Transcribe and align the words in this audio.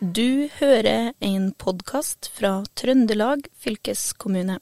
Du 0.00 0.48
hører 0.56 1.10
en 1.20 1.50
podkast 1.60 2.30
fra 2.32 2.62
Trøndelag 2.72 3.42
fylkeskommune. 3.60 4.54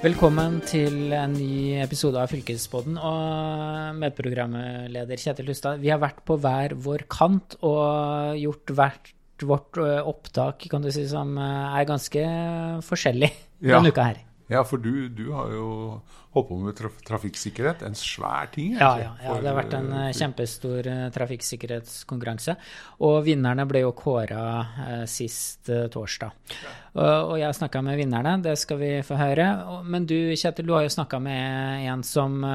Velkommen 0.00 0.62
til 0.64 1.12
en 1.12 1.34
ny 1.36 1.76
episode 1.84 2.16
av 2.22 2.32
Fylkespodden 2.32 2.96
og 2.96 3.98
medprogramleder 4.00 5.20
Kjetil 5.20 5.52
Hustad. 5.52 5.84
Vi 5.84 5.92
har 5.92 6.00
vært 6.00 6.22
på 6.24 6.38
hver 6.40 6.72
vår 6.80 7.04
kant 7.12 7.58
og 7.60 8.40
gjort 8.40 8.72
hvert 8.80 9.12
vårt 9.44 9.76
opptak 10.08 10.70
kan 10.72 10.80
du 10.80 10.88
si, 10.88 11.04
som 11.10 11.36
er 11.36 11.84
ganske 11.84 12.24
forskjellig 12.88 13.28
Ja. 13.60 13.76
denne 13.76 13.92
uka 13.92 14.08
her. 14.08 14.24
Ja, 14.48 14.60
for 14.62 14.78
du, 14.78 15.08
du 15.10 15.32
har 15.34 15.50
jo 15.50 15.66
holdt 16.36 16.48
på 16.52 16.56
med 16.60 16.76
traf 16.78 16.98
trafikksikkerhet. 17.02 17.80
En 17.82 17.96
svær 17.98 18.46
ting, 18.54 18.76
Ja, 18.78 18.92
ja, 19.00 19.08
ja, 19.24 19.34
det 19.42 19.48
har 19.50 19.56
vært 19.56 19.72
en 19.74 19.88
ø, 19.90 20.02
eh, 20.06 20.12
kjempestor 20.14 20.86
ø, 20.86 20.96
trafikksikkerhetskonkurranse. 21.16 22.54
Og 23.06 23.16
vinnerne 23.26 23.64
ble 23.68 23.82
jo 23.82 23.92
kåra 23.96 24.42
ø, 24.62 24.98
sist 25.10 25.70
ø, 25.72 25.86
torsdag. 25.92 26.30
Og, 26.94 27.32
og 27.32 27.34
jeg 27.40 27.48
har 27.48 27.56
snakka 27.58 27.82
med 27.84 27.98
vinnerne, 28.00 28.36
det 28.44 28.54
skal 28.60 28.78
vi 28.80 28.90
få 29.06 29.18
høre. 29.18 29.48
Men 29.84 30.06
du 30.08 30.14
Kjetil, 30.36 30.68
du 30.68 30.74
har 30.76 30.86
jo 30.86 30.92
snakka 30.94 31.18
med 31.22 31.88
en 31.90 32.04
som 32.06 32.38
ø, 32.46 32.54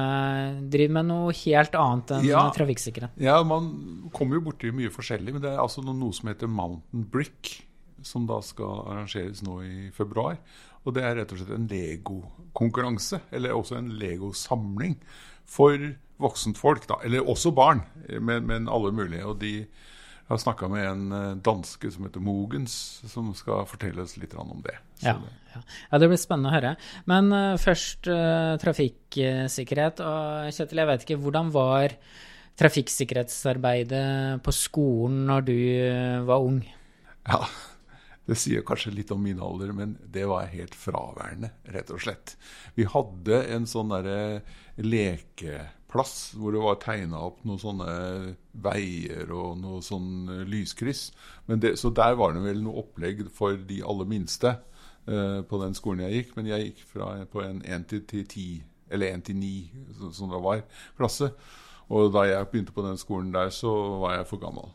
driver 0.72 0.96
med 1.00 1.10
noe 1.10 1.34
helt 1.42 1.76
annet 1.78 2.14
enn 2.18 2.30
Ja. 2.30 2.46
trafikksikkerhet. 2.56 3.18
Ja, 3.22 3.42
man 3.46 4.08
kommer 4.16 4.38
jo 4.40 4.46
borti 4.48 4.72
mye 4.72 4.90
forskjellig, 4.94 5.34
men 5.36 5.42
det 5.44 5.52
er 5.52 5.60
altså 5.62 5.84
noe 5.84 6.12
som 6.16 6.30
heter 6.32 6.48
Mountain 6.48 7.04
Brick, 7.12 7.58
som 8.06 8.26
da 8.28 8.40
skal 8.44 8.84
arrangeres 8.90 9.42
nå 9.46 9.60
i 9.66 9.90
februar. 9.94 10.40
Og 10.82 10.96
det 10.96 11.04
er 11.06 11.20
rett 11.20 11.32
og 11.32 11.38
slett 11.40 11.54
en 11.54 11.68
Lego-konkurranse, 11.70 13.22
eller 13.30 13.54
også 13.54 13.78
en 13.78 13.92
Lego-samling 14.00 14.96
for 15.46 15.78
voksentfolk, 16.22 16.86
da. 16.90 16.98
Eller 17.06 17.26
også 17.28 17.52
barn, 17.54 17.84
men, 18.20 18.46
men 18.48 18.70
alle 18.70 18.92
mulige. 18.94 19.26
Og 19.26 19.38
de 19.42 19.54
har 20.32 20.40
snakka 20.40 20.68
med 20.72 20.86
en 20.86 21.12
eh, 21.12 21.36
danske 21.44 21.90
som 21.92 22.06
heter 22.06 22.22
Mogens, 22.24 22.74
som 23.10 23.30
skal 23.36 23.66
fortelle 23.68 24.04
oss 24.04 24.16
litt 24.20 24.34
om 24.38 24.62
det. 24.64 24.76
Ja, 25.02 25.16
ja. 25.52 25.62
ja, 25.90 26.00
det 26.00 26.08
blir 26.08 26.20
spennende 26.20 26.52
å 26.52 26.56
høre. 26.56 26.74
Men 27.10 27.32
uh, 27.34 27.60
først 27.60 28.08
uh, 28.10 28.54
trafikksikkerhet. 28.62 30.02
Og 30.06 30.52
Kjetil, 30.54 30.82
jeg 30.82 30.90
vet 30.92 31.06
ikke, 31.06 31.18
hvordan 31.24 31.50
var 31.54 31.96
trafikksikkerhetsarbeidet 32.60 34.40
på 34.44 34.54
skolen 34.56 35.26
når 35.28 35.46
du 35.48 35.58
uh, 35.58 36.22
var 36.28 36.48
ung? 36.48 36.62
Ja, 37.28 37.44
det 38.26 38.36
sier 38.38 38.62
kanskje 38.62 38.92
litt 38.94 39.10
om 39.10 39.22
min 39.22 39.40
alder, 39.42 39.72
men 39.74 39.96
det 40.14 40.22
var 40.30 40.46
helt 40.52 40.74
fraværende, 40.78 41.50
rett 41.74 41.90
og 41.90 42.00
slett. 42.04 42.36
Vi 42.76 42.84
hadde 42.86 43.40
en 43.56 43.66
sånn 43.66 43.90
derre 43.90 44.42
lekeplass 44.78 46.12
hvor 46.38 46.54
det 46.54 46.62
var 46.62 46.78
tegna 46.82 47.20
opp 47.26 47.40
noen 47.46 47.60
sånne 47.60 47.88
veier 48.64 49.32
og 49.34 49.58
noe 49.60 49.82
sånn 49.84 50.28
eh, 50.32 50.44
lyskryss. 50.48 51.08
Det, 51.48 51.74
så 51.80 51.90
der 51.94 52.14
var 52.20 52.34
det 52.36 52.44
vel 52.46 52.62
noe 52.64 52.84
opplegg 52.84 53.24
for 53.34 53.56
de 53.68 53.80
aller 53.84 54.08
minste 54.08 54.54
eh, 54.54 55.40
på 55.42 55.62
den 55.64 55.74
skolen 55.78 56.04
jeg 56.06 56.20
gikk. 56.22 56.36
Men 56.38 56.50
jeg 56.52 56.68
gikk 56.70 56.84
fra 56.94 57.10
på 57.32 57.42
en 57.44 57.60
1 57.66 57.88
til, 57.90 58.04
til 58.10 58.24
10, 58.26 58.46
eller 58.92 59.18
1 59.18 59.26
til 59.30 59.36
9, 59.42 59.52
så- 59.98 60.12
som 60.20 60.30
det 60.32 60.40
var, 60.46 60.62
klasse. 60.98 61.32
Og 61.92 62.12
da 62.14 62.22
jeg 62.30 62.48
begynte 62.52 62.72
på 62.72 62.86
den 62.86 62.96
skolen 63.00 63.32
der, 63.34 63.50
så 63.52 63.72
var 64.00 64.16
jeg 64.20 64.30
for 64.30 64.40
gammel 64.40 64.70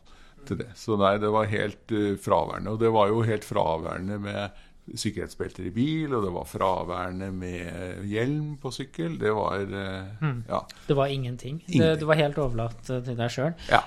til 0.48 0.62
det. 0.62 0.70
Så 0.78 0.98
nei, 1.00 1.16
det 1.22 1.32
var 1.34 1.50
helt 1.50 1.94
uh, 1.94 2.14
fraværende. 2.20 2.74
Og 2.74 2.80
det 2.82 2.94
var 2.94 3.12
jo 3.12 3.26
helt 3.26 3.46
fraværende 3.46 4.18
med 4.22 4.64
sikkerhetsbelter 4.96 5.66
i 5.68 5.72
bil, 5.74 6.14
og 6.16 6.22
det 6.24 6.30
var 6.32 6.46
fraværende 6.48 7.26
med 7.34 8.06
hjelm 8.08 8.54
på 8.60 8.70
sykkel. 8.72 9.18
Det 9.20 9.32
var 9.36 9.64
mm. 9.68 10.38
Ja. 10.48 10.62
Det 10.86 10.96
var 10.96 11.12
ingenting. 11.12 11.58
Det, 11.66 11.74
Ingenting. 11.74 12.00
du 12.00 12.06
var 12.08 12.20
helt 12.20 12.38
overlatt 12.40 12.88
eh, 12.88 13.02
til 13.04 13.18
deg 13.18 13.34
sjøl. 13.34 13.52
Ja. 13.68 13.82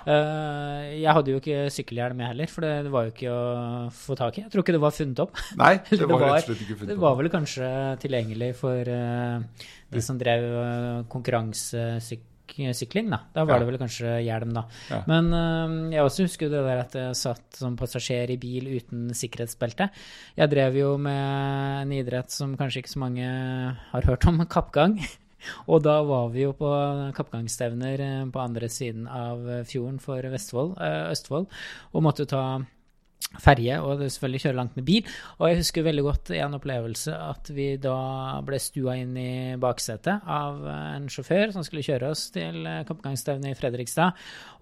jeg 0.91 1.15
hadde 1.17 1.33
jo 1.33 1.41
ikke 1.41 1.63
sykkelhjelm, 1.73 2.21
jeg 2.21 2.33
heller, 2.33 2.53
for 2.53 2.67
det, 2.67 2.73
det 2.85 2.93
var 2.93 3.07
jo 3.07 3.13
ikke 3.15 3.33
å 3.33 3.43
få 3.95 4.17
tak 4.19 4.37
i. 4.37 4.45
Jeg 4.45 4.53
tror 4.53 4.65
ikke 4.65 4.77
det 4.77 4.83
var 4.85 4.97
funnet 4.97 5.23
opp. 5.25 5.45
Nei, 5.57 5.73
det 5.89 5.97
Eller 5.97 6.13
var 6.13 6.27
rett 6.27 6.45
og 6.45 6.51
slett 6.51 6.65
ikke 6.67 6.91
det 6.91 6.99
var 7.01 7.17
vel 7.19 7.31
kanskje 7.33 7.69
tilgjengelig 8.03 8.51
for 8.61 8.93
uh, 8.93 9.69
de 9.91 10.03
som 10.05 10.19
drev 10.21 10.45
uh, 10.51 11.05
konkurransesykling, 12.51 13.09
da. 13.09 13.19
Da 13.33 13.45
var 13.47 13.55
Ja. 13.55 13.59
det 13.63 13.67
vel 13.71 13.79
kanskje 13.81 14.11
hjelm, 14.25 14.51
da. 14.53 14.63
Ja. 14.91 14.99
Men 15.07 15.31
uh, 15.33 15.91
jeg 15.95 16.03
også 16.03 16.27
husker 16.27 16.51
det 16.51 16.61
der 16.67 16.81
at 16.83 16.93
jeg 16.99 17.15
satt 17.15 17.57
som 17.57 17.77
passasjer 17.79 18.29
i 18.35 18.37
bil 18.37 18.67
uten 18.77 19.09
sikkerhetsbelte. 19.15 19.89
Jeg 20.37 20.49
drev 20.51 20.75
jo 20.75 20.97
med 20.97 21.87
en 21.87 21.91
idrett 21.95 22.29
som 22.31 22.57
kanskje 22.59 22.83
ikke 22.83 22.93
så 22.95 22.99
mange 23.01 23.25
har 23.91 24.01
hørt 24.05 24.27
om, 24.27 24.43
kappgang. 24.57 24.99
Og 25.65 25.81
da 25.81 25.95
var 26.05 26.27
vi 26.29 26.43
jo 26.43 26.51
på 26.53 26.69
kappgangsstevner 27.17 27.99
eh, 28.05 28.25
på 28.29 28.39
andre 28.43 28.67
siden 28.69 29.07
av 29.09 29.39
fjorden 29.65 29.97
for 30.03 30.21
Vestfold, 30.21 30.75
eh, 30.77 31.07
Østfold, 31.15 31.47
og 31.95 32.03
måtte 32.05 32.27
ta 32.29 32.43
ferje 33.41 33.77
og 33.79 34.01
selvfølgelig 34.03 34.43
kjøre 34.43 34.57
langt 34.57 34.77
med 34.79 34.87
bil. 34.87 35.09
Og 35.39 35.49
jeg 35.49 35.61
husker 35.61 35.85
veldig 35.85 36.05
godt 36.05 36.31
en 36.37 36.57
opplevelse 36.57 37.15
at 37.15 37.51
vi 37.55 37.67
da 37.81 37.97
ble 38.45 38.59
stua 38.61 38.97
inn 39.01 39.15
i 39.19 39.57
baksetet 39.61 40.27
av 40.27 40.63
en 40.71 41.09
sjåfør 41.11 41.55
som 41.55 41.65
skulle 41.65 41.85
kjøre 41.85 42.11
oss 42.11 42.29
til 42.35 42.65
eh, 42.65 42.83
kappgangsstevnet 42.87 43.53
i 43.53 43.59
Fredrikstad. 43.59 44.17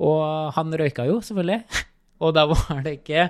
Og 0.06 0.54
han 0.58 0.76
røyka 0.82 1.08
jo, 1.10 1.22
selvfølgelig. 1.26 1.64
Og 2.20 2.34
da 2.36 2.44
var 2.52 2.82
det 2.86 2.98
ikke 3.00 3.30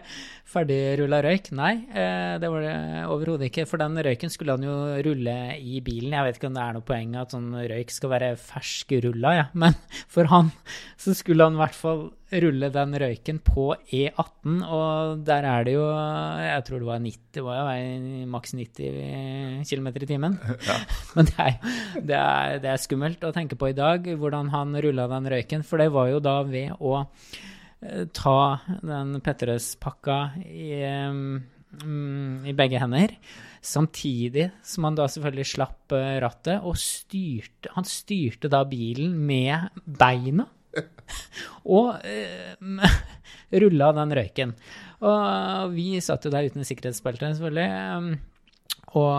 ferdigrulla 0.49 1.19
røyk. 1.21 1.51
Nei, 1.53 1.73
eh, 1.93 2.35
det 2.41 2.49
var 2.49 2.63
det 2.65 2.75
overhodet 3.05 3.49
ikke. 3.51 3.67
For 3.69 3.77
den 3.81 3.97
røyken 4.01 4.31
skulle 4.33 4.55
han 4.57 4.65
jo 4.65 4.75
rulle 5.05 5.35
i 5.61 5.77
bilen. 5.85 6.15
Jeg 6.15 6.25
vet 6.25 6.39
ikke 6.39 6.49
om 6.49 6.55
det 6.57 6.63
er 6.63 6.77
noe 6.79 6.85
poeng 6.87 7.11
at 7.21 7.35
sånn 7.35 7.51
røyk 7.69 7.93
skal 7.93 8.13
være 8.15 8.31
ferskrulla, 8.41 9.33
ja. 9.37 9.43
men 9.53 9.77
for 10.13 10.29
han 10.31 10.49
så 10.99 11.13
skulle 11.17 11.45
han 11.45 11.57
i 11.59 11.61
hvert 11.61 11.77
fall 11.77 12.07
rulle 12.29 12.67
den 12.73 12.91
røyken 13.01 13.39
på 13.41 13.67
E18, 13.89 14.59
og 14.69 15.21
der 15.25 15.45
er 15.49 15.63
det 15.65 15.71
jo 15.73 15.85
Jeg 15.89 16.65
tror 16.67 16.83
det 16.83 16.89
var 16.89 16.99
90, 17.01 17.21
det 17.33 17.45
var 17.45 17.61
jo 17.61 18.25
maks 18.29 18.53
90 18.53 19.63
km 19.69 19.87
i 19.93 20.09
timen. 20.11 20.35
Men 21.15 21.29
det 21.29 21.37
er, 21.45 21.53
jo- 21.55 22.03
det, 22.09 22.19
er, 22.19 22.59
det 22.65 22.73
er 22.73 22.83
skummelt 22.83 23.25
å 23.25 23.33
tenke 23.33 23.57
på 23.57 23.71
i 23.71 23.77
dag, 23.77 24.05
hvordan 24.17 24.49
han 24.53 24.77
rulla 24.85 25.07
den 25.13 25.29
røyken. 25.33 25.65
For 25.65 25.81
det 25.81 25.89
var 25.93 26.09
jo 26.13 26.21
da 26.21 26.39
ved 26.45 26.73
å 26.81 26.99
ta 28.11 28.39
den 28.83 29.19
Petterøes-pakka 29.23 30.17
i, 30.43 30.83
mm, 30.83 32.47
i 32.49 32.55
begge 32.57 32.81
hender. 32.81 33.13
Samtidig 33.61 34.49
som 34.63 34.87
han 34.87 34.95
da 34.95 35.07
selvfølgelig 35.11 35.49
slapp 35.51 35.95
eh, 35.95 36.15
rattet 36.23 36.63
og 36.63 36.77
styrte 36.79 37.73
Han 37.75 37.87
styrte 37.87 38.51
da 38.51 38.63
bilen 38.67 39.17
med 39.27 39.81
beina. 39.83 40.47
Og 41.77 41.95
uh, 41.99 42.97
rulla 43.63 43.91
den 43.97 44.15
røyken. 44.15 44.53
Og 45.03 45.73
vi 45.73 45.99
satt 46.03 46.27
jo 46.27 46.31
der 46.31 46.47
uten 46.47 46.67
sikkerhetsbelte, 46.67 47.31
selvfølgelig. 47.33 48.19
og 48.99 49.11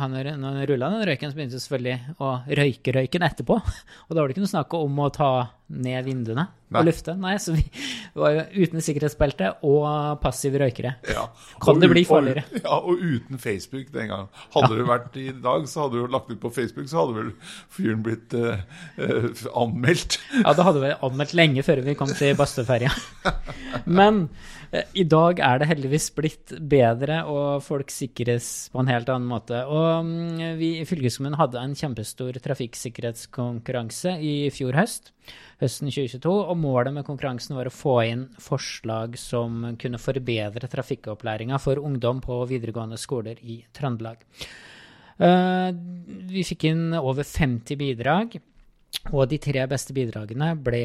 han, 0.00 0.12
når 0.16 0.30
han 0.32 0.60
rulla 0.68 0.90
den 0.96 1.06
røyken, 1.08 1.30
så 1.30 1.38
begynte 1.38 1.58
han 1.58 1.64
selvfølgelig 1.64 2.16
å 2.24 2.32
røyke 2.60 2.94
røyken 2.96 3.26
etterpå. 3.26 3.58
Og 4.08 4.12
da 4.12 4.20
var 4.20 4.28
det 4.28 4.36
ikke 4.36 4.44
noe 4.44 4.54
snakk 4.54 4.76
om 4.78 5.00
å 5.04 5.10
ta 5.14 5.30
ned 5.70 6.04
vinduene 6.04 6.48
Nei. 6.70 6.80
og 6.80 6.86
lufte. 6.88 7.14
Nei, 7.18 7.36
så 7.42 7.54
vi 7.54 7.62
var 8.18 8.32
jo 8.34 8.64
uten 8.64 8.82
sikkerhetsbelte 8.82 9.52
og 9.66 10.20
passive 10.22 10.58
røykere. 10.62 10.96
Ja. 11.10 11.28
Kan 11.62 11.76
Og 11.76 11.80
det 11.84 11.90
bli 11.92 12.02
og- 12.04 12.10
farligere? 12.10 12.44
Ja, 12.58 12.78
og 12.78 12.98
uten 12.98 13.38
Facebook 13.38 13.90
den 13.94 14.08
gangen. 14.10 14.28
Hadde 14.54 14.76
det 14.78 14.86
vært 14.88 15.16
i 15.22 15.30
dag, 15.32 15.66
så 15.70 15.84
hadde 15.86 15.98
du 16.02 16.06
lagt 16.10 16.30
ut 16.30 16.40
på 16.42 16.52
Facebook, 16.54 16.86
så 16.90 17.04
hadde 17.04 17.18
vel 17.20 17.32
fyren 17.70 18.02
blitt 18.06 18.34
eh, 18.34 18.62
eh, 18.98 19.28
anmeldt. 19.54 20.18
Ja, 20.44 20.54
da 20.56 20.62
hadde 20.66 20.82
vi 20.82 20.94
anmeldt 21.06 21.34
lenge 21.38 21.62
før 21.66 21.82
vi 21.86 21.94
kom 21.98 22.10
til 22.14 22.34
Bastøferja. 22.38 22.90
Men 23.86 24.28
eh, 24.72 24.86
i 24.94 25.04
dag 25.04 25.38
er 25.42 25.58
det 25.62 25.68
heldigvis 25.70 26.10
blitt 26.16 26.54
bedre, 26.70 27.22
og 27.30 27.62
folk 27.66 27.90
sikres 27.94 28.70
på 28.72 28.82
en 28.82 28.90
helt 28.90 29.08
annen 29.10 29.28
måte. 29.30 29.62
Og 29.66 30.04
mm, 30.06 30.58
vi 30.58 30.72
i 30.80 30.86
fylkeskommunen 30.88 31.38
hadde 31.38 31.62
en 31.62 31.74
kjempestor 31.78 32.38
trafikksikkerhetskonkurranse 32.42 34.16
i 34.22 34.34
fjor 34.54 34.78
høst, 34.78 35.12
høsten 35.60 35.90
2022, 35.92 36.32
og 36.32 36.56
målet 36.56 36.94
med 36.96 37.06
konkurransen 37.06 37.56
var 37.58 37.68
å 37.68 37.74
få 37.74 37.96
inn 38.08 38.26
forslag 38.40 39.18
som 39.20 39.74
kunne 39.80 40.00
forbedre 40.00 40.70
trafikkopplæringa 40.72 41.60
for 41.60 41.80
ungdom 41.82 42.22
på 42.24 42.40
videregående 42.48 42.98
skoler 43.00 43.40
i 43.44 43.60
Trøndelag. 43.76 44.24
Eh, 45.20 45.70
Vi 46.30 46.46
fikk 46.46 46.70
inn 46.70 46.94
over 46.96 47.26
50 47.26 47.76
bidrag. 47.76 48.40
Og 49.14 49.28
de 49.30 49.38
tre 49.38 49.62
beste 49.70 49.94
bidragene 49.94 50.50
ble 50.58 50.82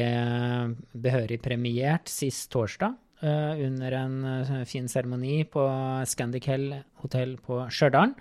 behørig 0.94 1.40
premiert 1.42 2.08
sist 2.08 2.48
torsdag 2.52 2.94
eh, 3.20 3.64
under 3.66 3.96
en 3.98 4.14
eh, 4.30 4.62
fin 4.68 4.86
seremoni 4.88 5.40
på 5.50 5.64
Scandic 6.06 6.46
Hell 6.46 6.68
hotell 7.02 7.34
på 7.42 7.64
Stjørdal. 7.66 8.14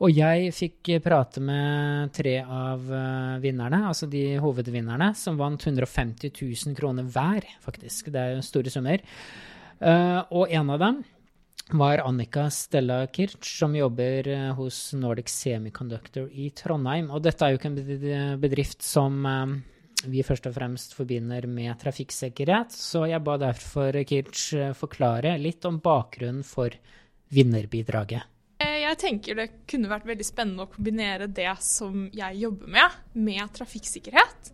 Og 0.00 0.10
jeg 0.10 0.50
fikk 0.56 0.94
prate 1.04 1.42
med 1.44 2.12
tre 2.16 2.38
av 2.42 2.88
eh, 2.88 3.38
vinnerne, 3.44 3.84
altså 3.92 4.08
de 4.10 4.38
hovedvinnerne, 4.42 5.12
som 5.18 5.36
vant 5.38 5.60
150 5.60 6.32
000 6.32 6.76
kroner 6.78 7.06
hver, 7.12 7.46
faktisk. 7.62 8.10
Det 8.14 8.20
er 8.20 8.36
jo 8.36 8.46
store 8.46 8.72
summer. 8.72 9.04
Eh, 9.82 10.20
og 10.30 10.50
en 10.50 10.70
av 10.70 10.78
dem 10.82 11.02
var 11.72 12.02
Annika 12.04 12.48
Stella 12.50 13.06
Kirch, 13.06 13.58
som 13.58 13.74
jobber 13.76 14.28
eh, 14.28 14.48
hos 14.54 14.92
Nordic 14.98 15.30
Semiconductor 15.32 16.30
i 16.30 16.50
Trondheim. 16.56 17.10
Og 17.10 17.22
dette 17.24 17.46
er 17.46 17.54
jo 17.54 17.60
ikke 17.60 17.72
en 17.72 18.40
bedrift 18.42 18.82
som 18.86 19.22
eh, 19.26 19.54
vi 20.12 20.24
først 20.26 20.48
og 20.50 20.56
fremst 20.56 20.96
forbinder 20.98 21.46
med 21.50 21.74
trafikksikkerhet. 21.82 22.74
Så 22.74 23.06
jeg 23.10 23.22
ba 23.26 23.38
derfor 23.42 24.02
Kirch 24.06 24.50
forklare 24.78 25.36
litt 25.38 25.66
om 25.68 25.80
bakgrunnen 25.82 26.46
for 26.46 26.74
vinnerbidraget. 27.32 28.31
Jeg 28.92 29.00
tenker 29.00 29.38
det 29.38 29.46
kunne 29.70 29.88
vært 29.88 30.04
veldig 30.04 30.24
spennende 30.26 30.66
å 30.66 30.70
kombinere 30.70 31.30
det 31.32 31.48
som 31.64 32.10
jeg 32.12 32.42
jobber 32.42 32.68
med, 32.74 32.98
med 33.16 33.54
trafikksikkerhet. 33.56 34.50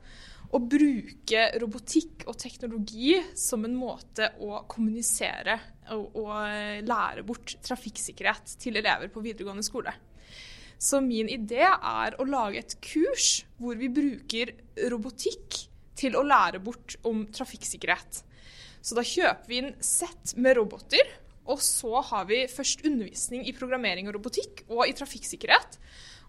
Og 0.54 0.68
bruke 0.70 1.42
robotikk 1.58 2.22
og 2.30 2.38
teknologi 2.38 3.16
som 3.36 3.66
en 3.66 3.74
måte 3.76 4.30
å 4.38 4.62
kommunisere 4.70 5.58
og, 5.90 6.14
og 6.22 6.86
lære 6.86 7.26
bort 7.26 7.56
trafikksikkerhet 7.66 8.54
til 8.62 8.78
elever 8.78 9.10
på 9.10 9.24
videregående 9.26 9.66
skole. 9.66 9.92
Så 10.78 11.02
min 11.02 11.26
idé 11.34 11.66
er 11.66 12.14
å 12.22 12.30
lage 12.30 12.62
et 12.62 12.78
kurs 12.78 13.42
hvor 13.58 13.74
vi 13.80 13.90
bruker 13.90 14.54
robotikk 14.92 15.64
til 15.98 16.14
å 16.14 16.22
lære 16.22 16.62
bort 16.62 16.94
om 17.10 17.26
trafikksikkerhet. 17.34 18.22
Så 18.78 18.94
da 18.94 19.02
kjøper 19.02 19.50
vi 19.50 19.64
inn 19.64 19.74
sett 19.82 20.36
med 20.38 20.60
roboter, 20.60 21.10
og 21.48 21.62
så 21.64 22.02
har 22.10 22.28
vi 22.28 22.44
først 22.52 22.84
undervisning 22.86 23.46
i 23.48 23.56
programmering 23.56 24.08
og 24.08 24.18
robotikk 24.18 24.66
og 24.68 24.84
i 24.86 24.94
trafikksikkerhet. 24.96 25.78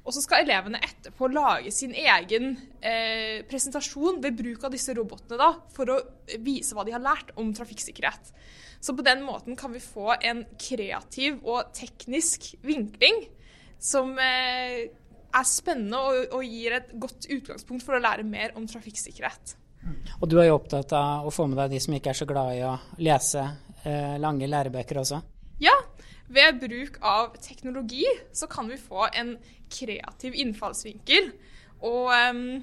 Og 0.08 0.16
så 0.16 0.24
skal 0.24 0.46
elevene 0.46 0.80
etterpå 0.82 1.28
lage 1.30 1.74
sin 1.76 1.92
egen 1.92 2.54
eh, 2.80 3.44
presentasjon 3.50 4.22
ved 4.24 4.38
bruk 4.40 4.64
av 4.66 4.74
disse 4.74 4.96
robotene 4.96 5.38
da, 5.38 5.52
for 5.76 5.92
å 5.92 6.00
vise 6.42 6.74
hva 6.76 6.86
de 6.88 6.96
har 6.96 7.04
lært 7.04 7.34
om 7.38 7.52
trafikksikkerhet. 7.54 8.32
Så 8.80 8.96
på 8.96 9.04
den 9.04 9.26
måten 9.28 9.60
kan 9.60 9.74
vi 9.76 9.84
få 9.84 10.16
en 10.16 10.46
kreativ 10.60 11.44
og 11.44 11.74
teknisk 11.76 12.54
vinkling 12.64 13.26
som 13.80 14.16
eh, 14.24 14.88
er 15.30 15.48
spennende 15.48 16.00
og, 16.00 16.36
og, 16.40 16.44
gir 16.48 16.80
et 16.80 16.94
godt 17.00 17.28
utgangspunkt 17.30 17.86
for 17.86 17.98
å 17.98 18.04
lære 18.04 18.26
mer 18.28 18.56
om 18.58 18.68
trafikksikkerhet. 18.68 19.58
Og 20.20 20.28
du 20.32 20.40
er 20.40 20.50
jo 20.50 20.58
opptatt 20.58 20.94
av 20.96 21.28
å 21.28 21.34
få 21.34 21.46
med 21.48 21.60
deg 21.60 21.76
de 21.76 21.84
som 21.84 21.94
ikke 21.96 22.12
er 22.12 22.20
så 22.20 22.28
glad 22.28 22.56
i 22.58 22.64
å 22.68 22.74
lese 23.04 23.44
lange 23.86 24.48
lærebøker 24.48 25.00
også? 25.00 25.22
Ja, 25.60 25.76
ved 26.30 26.60
bruk 26.62 27.00
av 27.02 27.38
teknologi 27.42 28.06
så 28.36 28.48
kan 28.52 28.70
vi 28.70 28.78
få 28.80 29.08
en 29.18 29.36
kreativ 29.72 30.36
innfallsvinkel. 30.36 31.32
Og 31.86 32.12
um, 32.12 32.60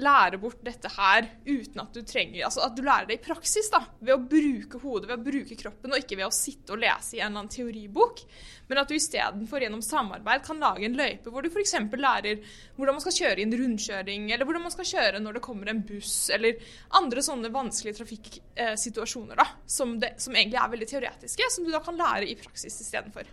lære 0.00 0.38
bort 0.42 0.62
dette 0.66 0.90
her 0.96 1.28
uten 1.46 1.82
at 1.82 1.94
du 1.94 2.02
trenger 2.06 2.46
Altså 2.48 2.64
at 2.64 2.74
du 2.74 2.82
lærer 2.82 3.06
det 3.08 3.18
i 3.18 3.22
praksis, 3.22 3.68
da. 3.70 3.84
Ved 4.00 4.14
å 4.16 4.22
bruke 4.30 4.80
hodet, 4.82 5.08
ved 5.10 5.20
å 5.20 5.26
bruke 5.28 5.58
kroppen, 5.58 5.92
og 5.92 6.00
ikke 6.00 6.18
ved 6.18 6.26
å 6.26 6.34
sitte 6.34 6.74
og 6.74 6.82
lese 6.82 7.16
i 7.16 7.20
en 7.20 7.30
eller 7.30 7.44
annen 7.44 7.52
teoribok. 7.54 8.24
Men 8.68 8.80
at 8.80 8.90
du 8.90 8.96
istedenfor 8.96 9.62
gjennom 9.62 9.82
samarbeid 9.84 10.44
kan 10.46 10.60
lage 10.62 10.88
en 10.88 10.98
løype 10.98 11.30
hvor 11.30 11.44
du 11.44 11.50
f.eks. 11.52 11.76
lærer 11.92 12.42
hvordan 12.74 12.96
man 12.96 13.04
skal 13.04 13.16
kjøre 13.20 13.42
i 13.42 13.46
en 13.46 13.56
rundkjøring, 13.60 14.28
eller 14.32 14.48
hvordan 14.48 14.66
man 14.66 14.74
skal 14.74 14.90
kjøre 14.90 15.22
når 15.22 15.38
det 15.38 15.44
kommer 15.44 15.70
en 15.70 15.84
buss, 15.86 16.16
eller 16.34 16.58
andre 16.98 17.24
sånne 17.24 17.52
vanskelige 17.54 18.00
trafikksituasjoner 18.00 19.40
da, 19.40 19.48
som, 19.66 19.98
det, 20.00 20.14
som 20.22 20.34
egentlig 20.34 20.62
er 20.62 20.76
veldig 20.76 20.90
teoretiske, 20.90 21.50
som 21.54 21.66
du 21.66 21.72
da 21.74 21.82
kan 21.84 21.98
lære 22.00 22.30
i 22.30 22.38
praksis 22.40 22.80
istedenfor. 22.82 23.28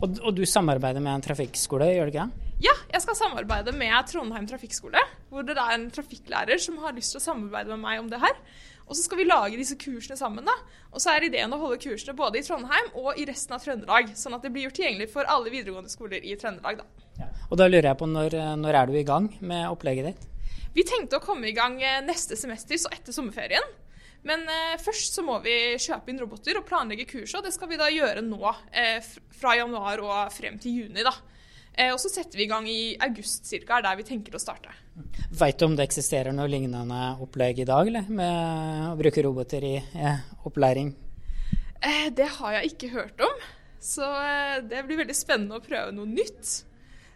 Og, 0.00 0.16
og 0.18 0.32
du 0.34 0.46
samarbeider 0.48 1.04
med 1.04 1.18
en 1.18 1.28
trafikkskole, 1.30 1.92
gjør 1.94 2.08
du 2.08 2.16
ikke 2.16 2.30
det? 2.30 2.49
Ja, 2.60 2.74
jeg 2.92 3.00
skal 3.00 3.16
samarbeide 3.16 3.72
med 3.72 3.94
Trondheim 4.10 4.44
trafikkskole, 4.48 5.00
hvor 5.30 5.46
det 5.48 5.54
er 5.56 5.72
en 5.72 5.86
trafikklærer 5.94 6.60
som 6.60 6.76
har 6.82 6.92
lyst 6.92 7.14
til 7.14 7.20
å 7.20 7.24
samarbeide 7.24 7.72
med 7.72 7.80
meg 7.80 8.02
om 8.02 8.10
det 8.10 8.20
her. 8.20 8.36
Og 8.84 8.98
så 8.98 9.04
skal 9.06 9.20
vi 9.20 9.24
lage 9.28 9.56
disse 9.56 9.78
kursene 9.80 10.18
sammen. 10.18 10.44
da. 10.44 10.56
Og 10.90 11.00
så 11.00 11.14
er 11.14 11.24
ideen 11.24 11.54
å 11.54 11.60
holde 11.60 11.78
kursene 11.80 12.16
både 12.18 12.40
i 12.40 12.44
Trondheim 12.44 12.90
og 12.98 13.16
i 13.16 13.24
resten 13.28 13.54
av 13.56 13.62
Trøndelag, 13.64 14.10
sånn 14.18 14.34
at 14.36 14.44
det 14.44 14.50
blir 14.52 14.66
gjort 14.66 14.76
tilgjengelig 14.80 15.08
for 15.12 15.30
alle 15.30 15.52
videregående 15.54 15.92
skoler 15.92 16.20
i 16.20 16.36
Trøndelag. 16.36 16.82
da. 16.82 17.06
Ja. 17.22 17.30
Og 17.48 17.56
da 17.62 17.70
lurer 17.70 17.92
jeg 17.92 18.00
på, 18.02 18.10
når, 18.10 18.36
når 18.60 18.80
er 18.80 18.90
du 18.90 18.98
i 18.98 19.06
gang 19.06 19.30
med 19.40 19.68
opplegget 19.70 20.10
ditt? 20.10 20.26
Vi 20.74 20.84
tenkte 20.86 21.18
å 21.18 21.24
komme 21.24 21.48
i 21.48 21.56
gang 21.56 21.80
eh, 21.82 22.02
neste 22.04 22.36
semester, 22.38 22.76
så 22.76 22.92
etter 22.92 23.14
sommerferien. 23.14 23.64
Men 24.26 24.44
eh, 24.52 24.76
først 24.82 25.16
så 25.16 25.24
må 25.24 25.38
vi 25.42 25.78
kjøpe 25.80 26.12
inn 26.12 26.20
roboter 26.20 26.60
og 26.60 26.68
planlegge 26.68 27.08
kurset, 27.08 27.40
og 27.40 27.46
det 27.46 27.54
skal 27.56 27.70
vi 27.72 27.80
da 27.80 27.88
gjøre 27.88 28.26
nå 28.26 28.42
eh, 28.68 29.00
fra 29.40 29.56
januar 29.56 30.04
og 30.04 30.34
frem 30.34 30.60
til 30.60 30.82
juni. 30.84 31.06
da. 31.06 31.14
Eh, 31.74 31.92
og 31.92 32.00
så 32.02 32.10
setter 32.12 32.38
vi 32.38 32.46
i 32.46 32.50
gang 32.50 32.66
i 32.68 32.96
august 33.00 33.46
ca., 33.50 33.78
er 33.78 33.86
der 33.86 33.98
vi 34.00 34.06
tenker 34.08 34.34
å 34.36 34.42
starte. 34.42 34.72
Veit 35.30 35.60
du 35.60 35.66
om 35.68 35.76
det 35.78 35.86
eksisterer 35.86 36.34
noe 36.34 36.50
lignende 36.50 37.14
opplegg 37.22 37.62
i 37.62 37.68
dag, 37.68 37.88
eller? 37.88 38.08
Med 38.10 38.90
å 38.90 38.96
bruke 38.98 39.24
roboter 39.24 39.64
i 39.66 39.76
eh, 39.78 40.24
opplæring? 40.48 40.92
Eh, 41.80 42.08
det 42.16 42.28
har 42.38 42.58
jeg 42.58 42.74
ikke 42.74 42.94
hørt 42.96 43.22
om. 43.24 43.44
Så 43.80 44.04
eh, 44.04 44.58
det 44.66 44.82
blir 44.88 45.00
veldig 45.00 45.16
spennende 45.16 45.60
å 45.60 45.64
prøve 45.64 45.94
noe 45.96 46.10
nytt. 46.10 46.58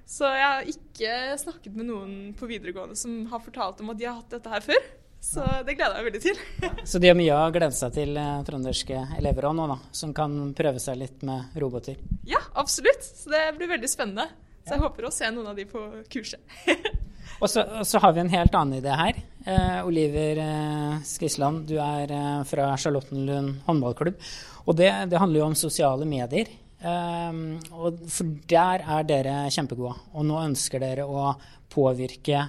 Så 0.08 0.28
jeg 0.28 0.44
har 0.44 0.68
ikke 0.68 1.38
snakket 1.40 1.76
med 1.76 1.88
noen 1.88 2.14
på 2.36 2.48
videregående 2.48 2.96
som 2.96 3.24
har 3.30 3.42
fortalt 3.44 3.80
om 3.80 3.92
at 3.92 4.00
de 4.00 4.06
har 4.08 4.20
hatt 4.20 4.36
dette 4.36 4.52
her 4.52 4.64
før. 4.64 4.86
Så 5.24 5.40
det 5.64 5.78
gleder 5.78 5.96
jeg 5.96 6.04
meg 6.04 6.08
veldig 6.10 6.20
til. 6.20 6.40
Så 6.84 7.00
de 7.00 7.08
har 7.08 7.16
mye 7.16 7.36
å 7.36 7.52
glede 7.52 7.72
seg 7.72 7.94
til, 7.96 8.18
trønderske 8.44 8.98
elever 9.16 9.46
òg 9.48 9.54
nå, 9.56 9.68
da, 9.72 9.78
som 9.96 10.12
kan 10.16 10.34
prøve 10.56 10.82
seg 10.84 10.98
litt 11.00 11.24
med 11.24 11.56
roboter? 11.60 11.96
Ja, 12.28 12.42
absolutt. 12.60 13.00
Så 13.00 13.32
det 13.32 13.46
blir 13.56 13.72
veldig 13.72 13.88
spennende. 13.88 14.28
Så 14.64 14.78
jeg 14.78 14.80
håper 14.80 15.04
å 15.04 15.12
se 15.12 15.28
noen 15.28 15.50
av 15.50 15.58
de 15.58 15.66
på 15.68 15.80
kurset. 16.12 16.40
og, 17.42 17.48
så, 17.50 17.60
og, 17.60 17.84
så, 17.84 18.00
har 18.00 18.14
vi 18.16 18.22
en 18.22 18.32
helt 18.32 18.54
annen 18.56 18.80
idé 18.80 18.96
her. 18.96 19.20
Eh, 19.44 19.80
Oliver 19.84 20.40
eh, 20.40 20.94
Skisland, 21.04 21.66
du 21.68 21.76
er 21.84 22.12
eh, 22.16 22.42
fra 22.48 22.70
Charlottenlund 22.80 23.66
håndballklubb. 23.66 24.16
Og 24.64 24.78
det, 24.78 24.88
det, 25.12 25.20
handler 25.20 25.42
jo 25.42 25.48
om 25.50 25.56
sosiale 25.58 26.08
medier. 26.08 26.48
Eh, 26.80 27.42
og 27.76 28.06
for 28.08 28.32
der 28.48 28.86
er 28.96 29.04
dere 29.10 29.36
kjempegode. 29.52 29.98
Og 30.16 30.24
nå 30.30 30.40
ønsker 30.46 30.80
dere 30.80 31.04
å 31.04 31.34
påvirke 31.74 32.46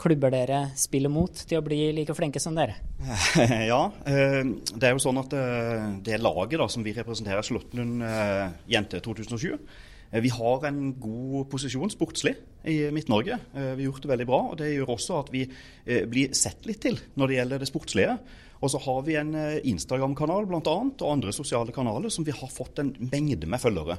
klubber 0.00 0.32
dere 0.32 0.62
spiller 0.80 1.12
mot, 1.12 1.42
til 1.44 1.60
å 1.60 1.66
bli 1.66 1.90
like 1.92 2.16
flinke 2.16 2.40
som 2.40 2.56
dere? 2.56 2.78
Ja, 3.68 3.82
eh, 4.08 4.40
det 4.72 4.88
er 4.88 4.96
jo 4.96 5.04
sånn 5.04 5.20
at 5.20 5.36
eh, 5.36 5.86
det 6.08 6.22
laget 6.24 6.56
da, 6.56 6.72
som 6.72 6.88
vi 6.88 6.96
representerer, 6.96 7.44
Charlottenlund 7.44 8.64
Jente 8.72 9.04
2007 9.04 9.52
Eh, 9.52 9.88
vi 10.10 10.30
har 10.34 10.64
en 10.66 10.94
god 10.98 11.46
posisjon 11.52 11.90
sportslig 11.92 12.34
i 12.66 12.90
Midt-Norge. 12.90 13.36
Eh, 13.54 13.74
vi 13.78 13.84
har 13.84 13.92
gjort 13.92 14.02
det 14.02 14.10
veldig 14.10 14.26
bra. 14.26 14.40
og 14.50 14.56
Det 14.58 14.72
gjør 14.72 14.94
også 14.96 15.18
at 15.20 15.28
vi 15.30 15.44
eh, 15.46 16.06
blir 16.10 16.34
sett 16.34 16.66
litt 16.66 16.80
til 16.82 16.98
når 17.14 17.30
det 17.30 17.36
gjelder 17.36 17.62
det 17.62 17.68
sportslige. 17.70 18.16
Og 18.60 18.72
så 18.72 18.80
har 18.82 19.04
vi 19.06 19.14
en 19.16 19.30
Instagram-kanal 19.70 20.50
annet, 20.50 21.00
og 21.00 21.12
andre 21.12 21.32
sosiale 21.32 21.72
kanaler 21.72 22.12
som 22.12 22.26
vi 22.26 22.34
har 22.34 22.50
fått 22.52 22.82
en 22.82 22.90
mengde 23.08 23.48
med 23.48 23.62
følgere. 23.62 23.96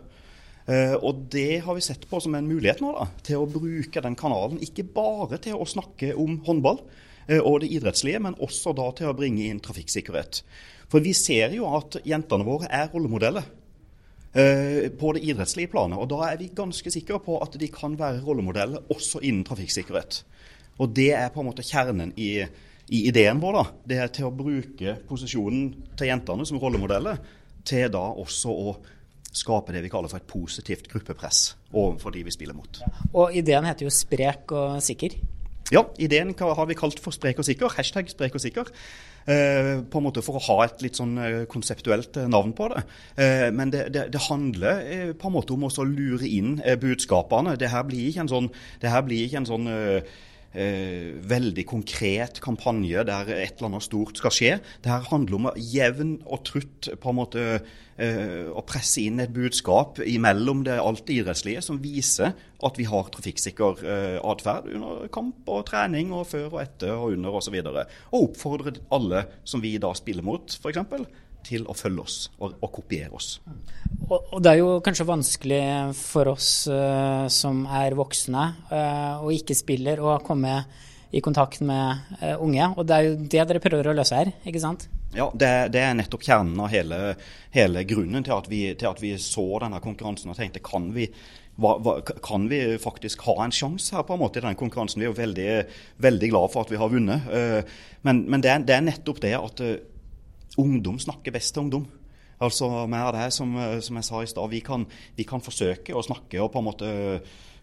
Og 1.01 1.23
det 1.33 1.63
har 1.65 1.73
vi 1.73 1.81
sett 1.81 2.03
på 2.05 2.19
som 2.21 2.35
en 2.37 2.45
mulighet 2.45 2.83
nå 2.83 2.91
da, 2.93 3.07
til 3.25 3.41
å 3.41 3.47
bruke 3.49 4.03
den 4.05 4.13
kanalen 4.13 4.61
ikke 4.61 4.85
bare 4.93 5.39
til 5.41 5.57
å 5.57 5.65
snakke 5.65 6.11
om 6.13 6.37
håndball 6.45 6.77
og 7.41 7.57
det 7.63 7.71
idrettslige, 7.73 8.21
men 8.21 8.37
også 8.37 8.75
da 8.77 8.85
til 8.93 9.09
å 9.09 9.15
bringe 9.17 9.47
inn 9.49 9.63
trafikksikkerhet. 9.65 10.43
For 10.93 11.01
vi 11.01 11.15
ser 11.17 11.57
jo 11.57 11.65
at 11.73 11.97
jentene 12.05 12.45
våre 12.45 12.69
er 12.69 12.93
rollemodeller. 12.93 13.49
Eh, 14.31 14.89
på 14.95 15.11
det 15.11 15.25
idrettslige 15.27 15.67
planet. 15.67 15.99
Og 15.99 16.07
da 16.07 16.29
er 16.29 16.37
vi 16.39 16.53
ganske 16.55 16.91
sikre 16.93 17.19
på 17.19 17.35
at 17.43 17.57
de 17.59 17.67
kan 17.67 17.97
være 17.99 18.21
rollemodeller 18.23 18.85
også 18.93 19.19
innen 19.27 19.43
trafikksikkerhet. 19.43 20.21
Og 20.79 20.93
det 20.95 21.09
er 21.17 21.33
på 21.33 21.41
en 21.41 21.49
måte 21.49 21.65
kjernen 21.67 22.13
i, 22.15 22.37
i 22.87 23.01
ideen 23.09 23.41
vår. 23.43 23.57
da. 23.57 23.65
Det 23.91 23.99
er 23.99 24.13
til 24.15 24.29
å 24.29 24.35
bruke 24.35 24.95
posisjonen 25.09 25.73
til 25.99 26.13
jentene 26.13 26.47
som 26.47 26.61
rollemodeller 26.63 27.19
til 27.67 27.91
da 27.91 28.05
også 28.23 28.55
å 28.55 28.77
skape 29.31 29.75
det 29.75 29.83
vi 29.83 29.91
kaller 29.91 30.11
for 30.11 30.19
et 30.19 30.27
positivt 30.27 30.87
gruppepress 30.91 31.43
overfor 31.71 32.15
de 32.15 32.23
vi 32.27 32.31
spiller 32.31 32.55
mot. 32.55 32.81
Og 33.11 33.35
ideen 33.35 33.67
heter 33.67 33.87
jo 33.87 33.93
sprek 33.95 34.55
og 34.55 34.79
sikker. 34.83 35.19
Ja, 35.71 35.85
ideen 35.99 36.33
har 36.39 36.67
vi 36.67 36.75
kalt 36.75 36.99
for 37.03 37.15
sprek 37.15 37.39
og 37.39 37.47
sikker. 37.47 37.71
Hashtag 37.71 38.09
sprek 38.11 38.35
og 38.35 38.43
sikker. 38.43 38.71
Eh, 39.25 39.83
på 39.85 39.99
en 39.99 40.05
måte 40.07 40.23
For 40.25 40.39
å 40.39 40.45
ha 40.47 40.55
et 40.65 40.81
litt 40.81 40.97
sånn 40.97 41.13
eh, 41.21 41.43
konseptuelt 41.51 42.17
eh, 42.17 42.29
navn 42.31 42.55
på 42.57 42.71
det. 42.71 42.83
Men 43.53 43.69
det, 43.73 43.85
det, 43.93 44.07
det 44.13 44.23
handler 44.27 45.13
på 45.19 45.29
en 45.29 45.35
måte 45.35 45.53
om 45.53 45.67
å 45.67 45.85
lure 45.85 46.27
inn 46.27 46.57
budskapene. 46.81 47.57
Det 47.59 47.69
her 47.71 47.85
blir 47.87 48.09
ikke 48.09 48.25
en 48.25 48.31
sånn, 48.31 48.49
det 48.81 48.91
her 48.93 49.05
blir 49.05 49.25
ikke 49.27 49.41
en 49.43 49.49
sånn 49.49 49.69
Eh, 50.51 51.13
veldig 51.31 51.63
konkret 51.63 52.41
kampanje 52.43 53.05
der 53.07 53.29
et 53.37 53.53
eller 53.55 53.69
annet 53.69 53.85
stort 53.85 54.19
skal 54.19 54.33
skje. 54.35 54.57
Det 54.83 54.91
her 54.91 55.05
handler 55.07 55.37
om 55.37 55.47
å 55.47 55.53
jevn 55.55 56.17
og 56.25 56.43
trutt 56.49 56.89
på 56.99 57.13
en 57.13 57.17
måte 57.21 57.45
eh, 57.55 58.49
å 58.51 58.63
presse 58.67 58.99
inn 59.05 59.23
et 59.23 59.31
budskap 59.31 60.01
imellom 60.03 60.65
det 60.67 60.75
alt 60.83 61.07
idrettslige 61.07 61.63
som 61.63 61.79
viser 61.79 62.35
at 62.35 62.77
vi 62.77 62.89
har 62.89 63.07
trafikksikker 63.15 63.85
eh, 63.87 64.19
atferd 64.19 64.67
under 64.75 65.07
kamp 65.15 65.47
og 65.47 65.63
trening 65.71 66.11
og 66.11 66.27
før 66.33 66.49
og 66.49 66.61
etter 66.65 66.97
og 66.97 67.15
under 67.15 67.39
osv. 67.39 67.55
Og, 67.61 67.71
så 67.71 68.11
og 68.11 68.27
oppfordre 68.27 68.75
alle 68.91 69.23
som 69.47 69.63
vi 69.63 69.77
da 69.79 69.95
spiller 69.95 70.27
mot, 70.27 70.51
f.eks 70.51 70.83
til 71.45 71.65
å 71.69 71.75
følge 71.77 72.03
oss 72.03 72.17
og, 72.39 72.55
og 72.61 72.71
kopiere 72.75 73.13
oss. 73.17 73.35
Og, 74.07 74.17
og, 74.19 74.37
det 74.43 74.53
er 74.53 74.61
jo 74.61 74.77
kanskje 74.83 75.07
vanskelig 75.07 75.63
for 75.97 76.31
oss 76.33 76.51
uh, 76.71 77.27
som 77.31 77.65
er 77.67 77.97
voksne 77.97 78.45
uh, 78.71 79.21
og 79.23 79.33
ikke 79.35 79.57
spiller, 79.57 80.01
å 80.03 80.19
komme 80.25 80.61
i 81.11 81.21
kontakt 81.23 81.61
med 81.67 82.17
uh, 82.21 82.39
unge. 82.43 82.71
Og 82.75 82.87
det 82.87 82.97
er 82.97 83.07
jo 83.07 83.19
det 83.19 83.45
dere 83.51 83.63
prøver 83.63 83.91
å 83.91 83.97
løse 83.97 84.17
her, 84.17 84.33
ikke 84.47 84.63
sant? 84.63 84.87
Ja, 85.15 85.27
det, 85.35 85.51
det 85.75 85.83
er 85.83 85.95
nettopp 85.97 86.23
kjernen 86.23 86.59
av 86.63 86.71
hele, 86.71 86.99
hele 87.51 87.83
grunnen 87.87 88.23
til 88.23 88.35
at, 88.37 88.47
vi, 88.51 88.63
til 88.79 88.91
at, 88.93 89.01
vi, 89.03 89.13
så 89.19 89.45
denne 89.63 89.81
konkurransen 89.83 90.31
og 90.31 90.39
tenkte 90.39 90.63
kan 90.63 90.87
vi, 90.95 91.09
hva, 91.59 91.75
hva, 91.83 91.97
kan 92.23 92.47
vi 92.51 92.61
faktisk 92.79 93.25
ha 93.27 93.35
en 93.43 93.53
sjanse 93.53 93.91
her 93.95 94.05
på 94.07 94.15
en 94.15 94.21
måte 94.23 94.39
i 94.39 94.45
den 94.45 94.55
konkurransen? 94.59 95.03
Vi 95.03 95.09
er 95.09 95.11
jo 95.11 95.19
veldig, 95.19 95.49
veldig 96.03 96.31
glad 96.31 96.53
for 96.53 96.63
at 96.63 96.71
vi 96.71 96.79
har 96.79 96.93
vunnet. 96.93 97.27
Men, 98.07 98.23
men 98.31 98.43
det, 98.43 98.53
er, 98.53 98.63
det, 98.65 98.77
er, 98.77 98.87
nettopp 98.87 99.19
det 99.21 99.35
at 99.35 99.65
ungdom 100.59 100.99
snakker 100.99 101.33
best 101.35 101.53
til 101.55 101.65
ungdom. 101.65 101.87
Altså 102.41 102.67
mer 102.89 103.13
det 103.13 103.29
som, 103.35 103.53
som 103.85 103.99
jeg 103.99 104.07
sa 104.07 104.23
i 104.23 104.29
stad. 104.29 104.49
Vi, 104.49 104.63
vi, 105.17 105.25
kan 105.29 105.43
forsøke 105.45 105.93
å 105.93 106.03
snakke 106.03 106.41
og 106.41 106.51
på 106.53 106.61
en 106.61 106.67
måte 106.67 106.91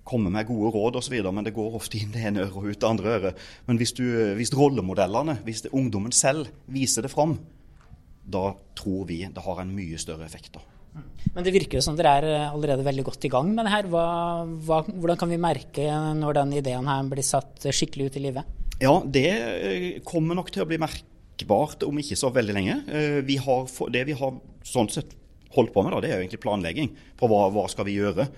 komme 0.09 0.31
med 0.33 0.49
gode 0.49 0.73
råd 0.73 1.01
osv., 1.03 1.19
men 1.27 1.45
det 1.45 1.53
går 1.57 1.77
ofte 1.77 1.99
inn 2.01 2.15
det 2.15 2.25
ene 2.31 2.47
øret 2.47 2.57
og 2.57 2.71
ut 2.71 2.81
det 2.81 2.89
andre 2.89 3.15
øret. 3.19 3.45
Men 3.67 3.81
hvis, 3.81 3.93
du, 3.99 4.05
hvis 4.39 4.55
rollemodellene, 4.57 5.41
hvis 5.45 5.67
det, 5.67 5.75
ungdommen 5.77 6.15
selv 6.17 6.49
viser 6.73 7.05
det 7.05 7.13
fram, 7.13 7.37
da 8.29 8.53
tror 8.79 9.07
vi 9.09 9.23
det 9.27 9.45
har 9.45 9.61
en 9.61 9.75
mye 9.75 10.01
større 10.01 10.25
effekt. 10.29 10.55
da. 10.57 10.65
Men 11.35 11.45
det 11.45 11.53
virker 11.55 11.79
jo 11.79 11.85
som 11.85 11.97
dere 11.99 12.15
er 12.19 12.29
eh, 12.31 12.47
allerede 12.49 12.87
veldig 12.87 13.05
godt 13.07 13.27
i 13.29 13.33
gang 13.33 13.51
med 13.55 13.69
det 13.69 13.75
her. 13.75 13.91
Hva, 13.93 14.07
hva, 14.67 14.81
hvordan 14.89 15.21
kan 15.21 15.31
vi 15.31 15.41
merke 15.41 15.87
når 16.19 16.41
den 16.41 16.57
ideen 16.63 16.89
her 16.89 17.11
blir 17.11 17.27
satt 17.27 17.69
skikkelig 17.69 18.09
ut 18.09 18.19
i 18.19 18.25
livet? 18.25 18.57
Ja, 18.83 18.95
det 19.05 19.29
eh, 19.29 19.89
kommer 20.07 20.39
nok 20.39 20.53
til 20.55 20.65
å 20.65 20.69
bli 20.69 20.81
merkbart 21.39 21.83
om 21.87 21.99
ikke 21.99 22.17
så 22.17 22.31
veldig 22.31 22.55
lenge. 22.55 22.77
Eh, 22.89 23.25
vi 23.25 23.37
har, 23.37 23.67
det 23.91 24.05
vi 24.07 24.13
har 24.13 24.39
sånn 24.65 24.89
sett 24.89 25.15
holdt 25.55 25.73
på 25.73 25.83
med, 25.83 25.93
da, 25.93 26.01
det 26.01 26.11
er 26.11 26.19
jo 26.19 26.25
egentlig 26.27 26.43
planlegging 26.43 26.95
på 27.17 27.29
hva, 27.29 27.49
hva 27.51 27.69
skal 27.69 27.87
vi 27.87 27.99
gjøre. 27.99 28.29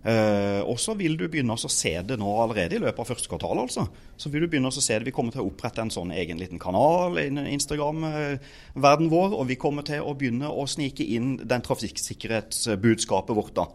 Uh, 0.00 0.64
og 0.64 0.78
så 0.80 0.94
vil 0.96 1.12
du 1.20 1.26
begynne 1.28 1.52
å 1.52 1.68
se 1.68 1.90
det 2.00 2.16
nå 2.16 2.28
allerede 2.40 2.78
i 2.78 2.80
løpet 2.80 3.02
av 3.02 3.08
første 3.10 3.28
kvartal. 3.28 3.58
altså. 3.60 3.84
Så 4.16 4.30
vil 4.32 4.46
du 4.46 4.48
begynne 4.48 4.70
å 4.70 4.72
se 4.72 4.94
det. 4.96 5.04
Vi 5.04 5.12
kommer 5.12 5.34
til 5.34 5.42
å 5.42 5.50
opprette 5.50 5.82
en 5.82 5.92
sånn 5.92 6.14
egen 6.16 6.40
liten 6.40 6.58
kanal 6.62 7.18
i 7.20 7.26
Instagram-verden 7.28 9.10
vår. 9.12 9.36
Og 9.36 9.50
vi 9.50 9.58
kommer 9.60 9.84
til 9.84 10.00
å 10.00 10.14
begynne 10.16 10.48
å 10.48 10.64
snike 10.64 11.04
inn 11.04 11.34
den 11.44 11.66
trafikksikkerhetsbudskapet 11.66 13.36
vårt 13.36 13.52
da, 13.58 13.66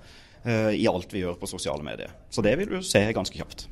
i 0.46 0.86
alt 0.88 1.14
vi 1.14 1.24
gjør 1.24 1.40
på 1.42 1.48
sosiale 1.50 1.82
medier. 1.86 2.12
Så 2.30 2.44
det 2.46 2.52
vil 2.60 2.70
du 2.70 2.84
se 2.86 3.02
ganske 3.16 3.38
kjapt. 3.38 3.66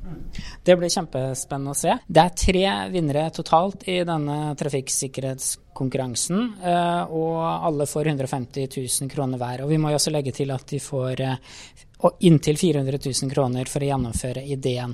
Det 0.66 0.74
blir 0.78 0.90
kjempespennende 0.90 1.70
å 1.70 1.78
se. 1.78 1.94
Det 2.06 2.22
er 2.24 2.34
tre 2.40 2.64
vinnere 2.90 3.28
totalt 3.34 3.86
i 3.86 4.00
denne 4.06 4.56
trafikksikkerhetskonkurransen. 4.58 6.40
Uh, 6.64 7.14
og 7.14 7.38
alle 7.70 7.86
får 7.86 8.10
150 8.14 8.66
000 8.74 9.12
kroner 9.12 9.38
hver. 9.38 9.62
Og 9.62 9.70
vi 9.70 9.78
må 9.78 9.92
jo 9.92 10.00
også 10.00 10.14
legge 10.14 10.34
til 10.34 10.50
at 10.54 10.66
de 10.74 10.82
får 10.82 11.22
og 12.04 12.24
inntil 12.26 12.58
400 12.58 12.98
000 13.00 13.32
kroner 13.32 13.70
for 13.70 13.84
å 13.84 13.88
gjennomføre 13.88 14.42
ideen. 14.52 14.92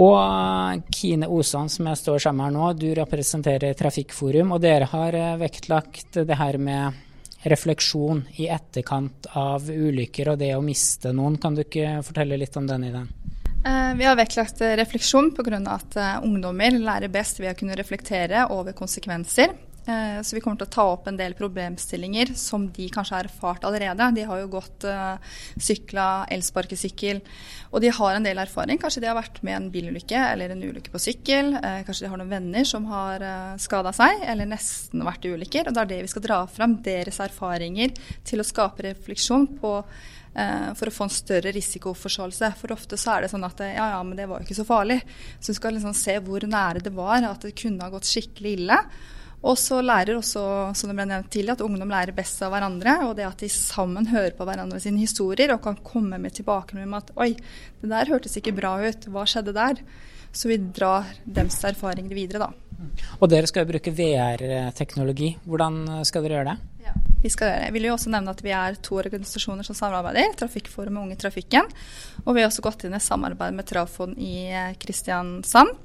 Og 0.00 0.84
Kine 0.94 1.28
Osan, 1.30 1.70
som 1.72 1.88
jeg 1.90 2.00
står 2.00 2.26
sammen 2.26 2.44
med 2.44 2.50
her 2.50 2.54
nå, 2.54 2.68
du 2.78 2.88
representerer 3.00 3.74
Trafikkforum, 3.78 4.54
og 4.54 4.62
dere 4.62 4.88
har 4.92 5.18
eh, 5.18 5.34
vektlagt 5.40 6.20
det 6.22 6.38
her 6.38 6.60
med 6.62 7.02
refleksjon 7.44 8.24
i 8.40 8.48
etterkant 8.52 9.28
av 9.36 9.68
ulykker 9.70 10.32
og 10.32 10.40
det 10.40 10.54
å 10.56 10.62
miste 10.64 11.12
noen. 11.12 11.36
Kan 11.40 11.56
du 11.56 11.64
ikke 11.64 12.00
fortelle 12.06 12.38
litt 12.40 12.56
om 12.56 12.66
den 12.68 12.88
ideen? 12.88 13.10
Eh, 13.64 13.92
vi 13.96 14.04
har 14.04 14.16
vektlagt 14.16 14.60
refleksjon 14.80 15.30
pga. 15.36 15.60
at 15.72 15.96
eh, 15.96 16.24
ungdommer 16.24 16.78
lærer 16.78 17.08
best 17.08 17.40
ved 17.40 17.52
å 17.52 17.58
kunne 17.58 17.76
reflektere 17.76 18.48
over 18.50 18.72
konsekvenser. 18.72 19.54
Eh, 19.86 20.22
så 20.22 20.36
vi 20.36 20.40
kommer 20.40 20.56
til 20.56 20.68
å 20.68 20.72
ta 20.72 20.84
opp 20.94 21.08
en 21.10 21.18
del 21.18 21.34
problemstillinger 21.36 22.32
som 22.40 22.66
de 22.72 22.86
kanskje 22.92 23.18
har 23.18 23.28
erfart 23.28 23.66
allerede. 23.68 24.06
De 24.16 24.24
har 24.24 24.40
jo 24.40 24.52
gått 24.54 24.86
uh, 24.88 25.20
sykla, 25.60 26.24
elsparkesykkel, 26.32 27.20
og 27.70 27.84
de 27.84 27.90
har 27.92 28.16
en 28.16 28.24
del 28.24 28.40
erfaring. 28.40 28.80
Kanskje 28.80 29.02
de 29.04 29.10
har 29.10 29.18
vært 29.18 29.42
med 29.44 29.58
en 29.58 29.68
bilulykke 29.74 30.22
eller 30.30 30.54
en 30.54 30.64
ulykke 30.64 30.92
på 30.94 31.02
sykkel. 31.04 31.52
Uh, 31.58 31.82
kanskje 31.84 32.06
de 32.06 32.12
har 32.14 32.20
noen 32.20 32.32
venner 32.32 32.68
som 32.68 32.88
har 32.88 33.26
skada 33.60 33.92
seg, 33.96 34.24
eller 34.24 34.48
nesten 34.48 35.04
vært 35.04 35.28
i 35.28 35.34
ulykker. 35.34 35.68
Og 35.68 35.76
det 35.76 35.84
er 35.84 35.92
det 35.92 36.02
vi 36.06 36.12
skal 36.14 36.24
dra 36.24 36.42
fram, 36.48 36.78
deres 36.84 37.20
erfaringer 37.20 37.92
til 38.24 38.40
å 38.40 38.46
skape 38.46 38.88
refleksjon 38.88 39.48
på 39.60 39.78
for 40.34 40.90
å 40.90 40.90
få 40.90 41.04
en 41.06 41.12
større 41.14 41.52
risikoforståelse. 41.54 42.48
For 42.58 42.74
ofte 42.74 42.96
så 42.98 43.12
er 43.12 43.22
det 43.22 43.28
sånn 43.30 43.46
at 43.46 43.60
ja, 43.68 43.84
ja, 43.92 44.00
men 44.02 44.18
det 44.18 44.24
var 44.26 44.40
jo 44.40 44.48
ikke 44.48 44.56
så 44.58 44.64
farlig. 44.66 44.96
Så 45.38 45.54
du 45.54 45.58
skal 45.60 45.76
liksom 45.76 45.94
se 45.94 46.16
hvor 46.26 46.42
nære 46.42 46.82
det 46.82 46.90
var, 46.96 47.22
at 47.28 47.46
det 47.46 47.52
kunne 47.60 47.86
ha 47.86 47.94
gått 47.94 48.10
skikkelig 48.10 48.56
ille. 48.56 48.80
Og 49.44 49.58
så 49.60 49.82
lærer 49.84 50.16
også, 50.16 50.42
som 50.72 50.90
det 50.90 50.96
ble 50.96 51.04
nevnt 51.10 51.28
tidligere, 51.32 51.58
at 51.58 51.64
ungdom 51.66 51.90
lærer 51.92 52.16
best 52.16 52.40
av 52.46 52.54
hverandre. 52.54 52.96
Og 53.08 53.12
det 53.18 53.26
at 53.28 53.44
de 53.44 53.50
sammen 53.52 54.08
hører 54.08 54.32
på 54.38 54.46
hverandre 54.48 54.80
sine 54.80 55.02
historier 55.02 55.52
og 55.52 55.62
kan 55.66 55.76
komme 55.84 56.20
med 56.20 56.32
tilbakemelding 56.36 56.88
om 56.88 56.96
at 56.96 57.12
oi, 57.20 57.34
det 57.82 57.92
der 57.92 58.12
hørtes 58.12 58.38
ikke 58.40 58.56
bra 58.56 58.78
ut, 58.80 59.08
hva 59.12 59.26
skjedde 59.28 59.56
der? 59.56 59.82
Så 60.34 60.48
vi 60.50 60.56
drar 60.58 61.12
deres 61.28 61.60
erfaringer 61.68 62.16
videre, 62.16 62.48
da. 62.48 62.88
Og 63.20 63.28
dere 63.30 63.46
skal 63.46 63.62
jo 63.62 63.70
bruke 63.74 63.92
VR-teknologi. 63.94 65.34
Hvordan 65.44 65.84
skal 66.08 66.24
dere 66.24 66.40
gjøre 66.40 66.54
det? 66.54 66.72
Ja, 66.88 66.96
vi 67.22 67.30
skal 67.30 67.50
gjøre 67.50 67.60
det. 67.60 67.68
Jeg 67.68 67.76
vil 67.76 67.86
jo 67.86 67.94
også 67.94 68.14
nevne 68.16 68.34
at 68.34 68.42
vi 68.42 68.56
er 68.56 68.80
to 68.82 68.98
organisasjoner 68.98 69.68
som 69.68 69.78
samarbeider. 69.78 70.34
Trafikkforum 70.40 70.98
og 70.98 71.06
Unge 71.06 71.18
i 71.18 71.20
Trafikken. 71.20 71.70
Og 72.24 72.32
vi 72.32 72.42
har 72.42 72.50
også 72.50 72.64
gått 72.66 72.88
inn 72.88 72.96
i 72.96 73.04
samarbeid 73.04 73.54
med 73.54 73.68
Trafon 73.68 74.16
i 74.18 74.34
Kristiansand. 74.80 75.76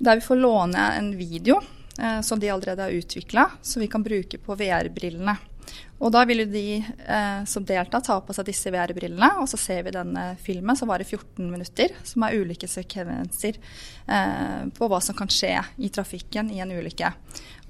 Der 0.00 0.18
vi 0.18 0.24
får 0.24 0.40
låne 0.40 0.88
en 0.96 1.12
video 1.18 1.60
eh, 1.98 2.20
som 2.20 2.40
de 2.40 2.50
allerede 2.50 2.82
har 2.82 2.90
utvikla, 2.90 3.50
som 3.62 3.80
vi 3.80 3.90
kan 3.90 4.04
bruke 4.04 4.38
på 4.38 4.56
VR-brillene. 4.58 5.36
Og 6.02 6.10
da 6.10 6.24
vil 6.26 6.42
jo 6.42 6.48
de 6.50 6.66
eh, 6.82 7.42
som 7.46 7.64
deltar, 7.66 8.02
ta 8.02 8.16
på 8.20 8.34
seg 8.34 8.48
disse 8.48 8.70
VR-brillene, 8.74 9.28
og 9.38 9.46
så 9.50 9.58
ser 9.60 9.84
vi 9.86 9.94
denne 9.94 10.32
filmen 10.42 10.78
som 10.78 10.90
varer 10.90 11.06
14 11.06 11.46
minutter, 11.46 11.94
som 12.06 12.26
er 12.26 12.40
ulike 12.42 12.66
sekvenser 12.68 13.60
eh, 14.10 14.64
på 14.74 14.90
hva 14.90 14.98
som 15.04 15.16
kan 15.18 15.30
skje 15.30 15.54
i 15.78 15.92
trafikken 15.94 16.50
i 16.50 16.58
en 16.64 16.74
ulykke. 16.74 17.12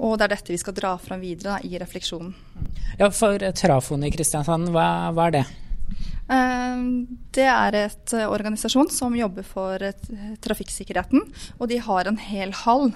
Og 0.00 0.17
det 0.17 0.26
er 0.26 0.37
dette 0.38 0.55
vi 0.55 0.61
skal 0.61 0.76
dra 0.76 0.95
fram 1.00 1.21
videre 1.21 1.59
da, 1.59 1.69
i 1.69 1.76
refleksjonen. 1.83 2.33
Ja, 2.99 3.11
For 3.12 3.37
Trafoen 3.59 4.09
i 4.09 4.12
Kristiansand, 4.14 4.73
hva, 4.73 4.87
hva 5.12 5.29
er 5.29 5.37
det? 5.37 5.45
Eh, 6.33 6.83
det 7.37 7.45
er 7.49 7.77
et 7.77 8.12
eh, 8.17 8.31
organisasjon 8.31 8.89
som 8.93 9.15
jobber 9.17 9.45
for 9.47 9.83
eh, 9.85 10.33
trafikksikkerheten. 10.45 11.25
Og 11.59 11.69
de 11.69 11.81
har 11.83 12.09
en 12.09 12.21
hel 12.21 12.55
hall 12.62 12.93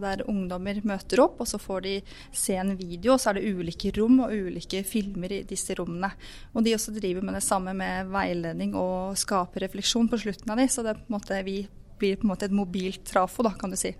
der 0.00 0.24
ungdommer 0.30 0.80
møter 0.86 1.22
opp, 1.24 1.40
og 1.42 1.48
så 1.48 1.60
får 1.60 1.84
de 1.86 1.94
se 2.34 2.56
en 2.58 2.74
video. 2.78 3.14
Og 3.14 3.22
så 3.22 3.30
er 3.30 3.38
det 3.38 3.52
ulike 3.54 3.92
rom 3.98 4.22
og 4.24 4.34
ulike 4.34 4.82
filmer 4.86 5.36
i 5.40 5.42
disse 5.48 5.76
rommene. 5.78 6.12
Og 6.54 6.66
de 6.66 6.74
også 6.76 6.94
driver 6.96 7.26
med 7.26 7.38
det 7.38 7.44
samme 7.46 7.74
med 7.76 8.10
veiledning 8.10 8.74
og 8.78 9.18
skaper 9.20 9.66
refleksjon 9.66 10.10
på 10.10 10.20
slutten 10.24 10.50
av 10.52 10.60
de, 10.60 10.68
så 10.70 10.86
det 10.86 10.96
på 10.98 11.10
en 11.10 11.18
måte, 11.18 11.42
vi 11.46 11.62
blir 12.00 12.16
på 12.16 12.26
en 12.26 12.32
måte 12.32 12.48
et 12.48 12.56
mobilt 12.56 13.04
trafo, 13.06 13.44
da, 13.46 13.52
kan 13.58 13.72
du 13.72 13.78
si. 13.78 13.92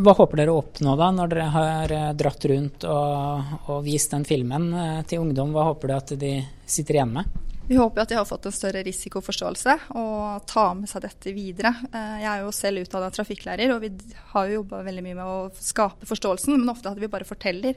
Hva 0.00 0.14
håper 0.16 0.40
dere 0.40 0.54
å 0.54 0.62
oppnå 0.62 0.94
da, 0.96 1.10
når 1.12 1.32
dere 1.32 1.48
har 1.52 1.92
dratt 2.16 2.46
rundt 2.48 2.86
og, 2.88 3.56
og 3.68 3.82
vist 3.84 4.14
den 4.16 4.24
filmen 4.26 4.70
til 5.06 5.26
ungdom? 5.26 5.52
Hva 5.54 5.68
håper 5.70 5.92
du 5.92 5.96
at 5.98 6.14
de 6.18 6.38
sitter 6.64 6.98
igjen 6.98 7.12
med? 7.18 7.42
Vi 7.68 7.76
håper 7.76 8.00
at 8.00 8.08
de 8.08 8.14
har 8.14 8.24
fått 8.24 8.46
en 8.46 8.54
større 8.54 8.78
risikoforståelse 8.86 9.72
og 9.98 10.44
tar 10.46 10.76
med 10.78 10.86
seg 10.86 11.02
dette 11.02 11.32
videre. 11.34 11.72
Eh, 11.90 12.20
jeg 12.22 12.28
er 12.30 12.44
jo 12.44 12.52
selv 12.54 12.84
utdanna 12.84 13.08
trafikklærer, 13.10 13.72
og 13.74 13.82
vi 13.82 13.90
har 14.30 14.46
jo 14.46 14.60
jobba 14.60 14.84
veldig 14.86 15.02
mye 15.02 15.16
med 15.18 15.30
å 15.32 15.48
skape 15.50 16.06
forståelsen, 16.06 16.54
men 16.60 16.70
ofte 16.70 16.92
at 16.92 17.00
vi 17.02 17.10
bare 17.10 17.26
forteller. 17.26 17.74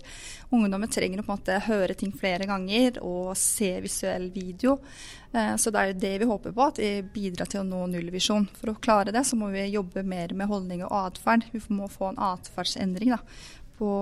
Ungdommen 0.54 0.94
trenger 0.94 1.24
å 1.24 1.26
på 1.26 1.34
en 1.34 1.42
måte 1.42 1.58
høre 1.66 1.98
ting 1.98 2.14
flere 2.14 2.46
ganger 2.46 3.02
og 3.02 3.34
se 3.42 3.72
visuell 3.82 4.30
video. 4.36 4.78
Eh, 5.34 5.56
så 5.58 5.74
det 5.74 5.82
er 5.82 5.90
jo 5.90 6.00
det 6.06 6.16
vi 6.22 6.32
håper 6.36 6.54
på, 6.54 6.70
at 6.70 6.86
vi 6.86 6.94
bidrar 7.18 7.50
til 7.50 7.64
å 7.64 7.68
nå 7.72 7.88
nullvisjon. 7.90 8.46
For 8.62 8.76
å 8.76 8.78
klare 8.78 9.16
det, 9.16 9.26
så 9.26 9.42
må 9.42 9.50
vi 9.56 9.72
jobbe 9.74 10.06
mer 10.06 10.38
med 10.38 10.54
holdning 10.54 10.86
og 10.86 10.94
atferd. 11.02 11.50
Vi 11.50 11.66
må 11.74 11.90
få 11.90 12.12
en 12.12 12.26
atferdsendring 12.30 13.18
på 13.82 13.94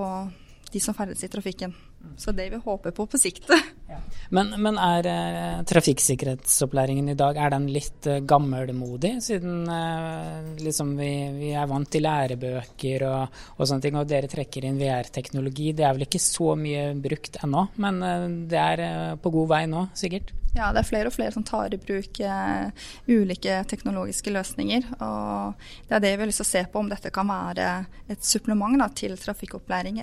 de 0.68 0.84
som 0.84 0.92
ferdes 0.92 1.24
i 1.24 1.32
trafikken. 1.32 1.72
Så 2.16 2.32
det 2.32 2.48
vi 2.50 2.60
håper 2.64 2.94
på 2.96 3.06
på 3.06 3.18
sikt. 3.20 3.50
Ja. 3.88 3.96
Men, 4.28 4.50
men, 4.60 4.76
er 4.76 5.06
eh, 5.08 5.60
trafikksikkerhetsopplæringen 5.64 7.06
i 7.08 7.14
dag 7.16 7.38
er 7.40 7.54
den 7.54 7.70
litt 7.72 8.04
eh, 8.04 8.18
gammelmodig, 8.20 9.14
siden 9.24 9.62
eh, 9.72 10.50
liksom 10.60 10.90
vi, 10.98 11.08
vi, 11.38 11.54
er 11.56 11.70
vant 11.70 11.88
til 11.88 12.04
lærebøker 12.04 13.06
og, 13.08 13.38
og, 13.56 13.62
sånne 13.62 13.86
ting, 13.86 13.96
og 13.96 14.10
dere 14.10 14.28
trekker 14.28 14.66
inn 14.68 14.76
VR-teknologi. 14.76 15.70
Det 15.72 15.86
er 15.88 15.96
vel 15.96 16.04
ikke 16.04 16.20
så 16.20 16.52
mye 16.60 16.90
brukt 17.00 17.40
ennå, 17.40 17.64
men 17.80 18.02
eh, 18.04 18.26
det 18.52 18.60
er 18.60 18.84
eh, 18.84 19.14
på 19.24 19.32
god 19.38 19.48
vei 19.54 19.62
nå, 19.72 19.86
sikkert? 19.96 20.34
Ja, 20.56 20.70
det 20.72 20.80
er 20.80 20.88
flere 20.88 21.10
og 21.10 21.14
flere 21.14 21.32
som 21.32 21.44
tar 21.46 21.74
i 21.74 21.80
bruk 21.80 22.20
eh, 22.24 22.84
ulike 23.08 23.60
teknologiske 23.68 24.32
løsninger. 24.32 24.88
og 25.04 25.68
Det 25.88 25.96
er 25.96 26.04
det 26.04 26.12
vi 26.14 26.24
har 26.24 26.30
lyst 26.30 26.42
til 26.42 26.48
å 26.48 26.52
se 26.52 26.64
på, 26.68 26.82
om 26.82 26.92
dette 26.92 27.12
kan 27.14 27.28
være 27.28 27.72
et 28.08 28.24
supplement 28.24 28.76
da, 28.80 28.88
til 28.92 29.16
trafikkopplæring. 29.20 30.00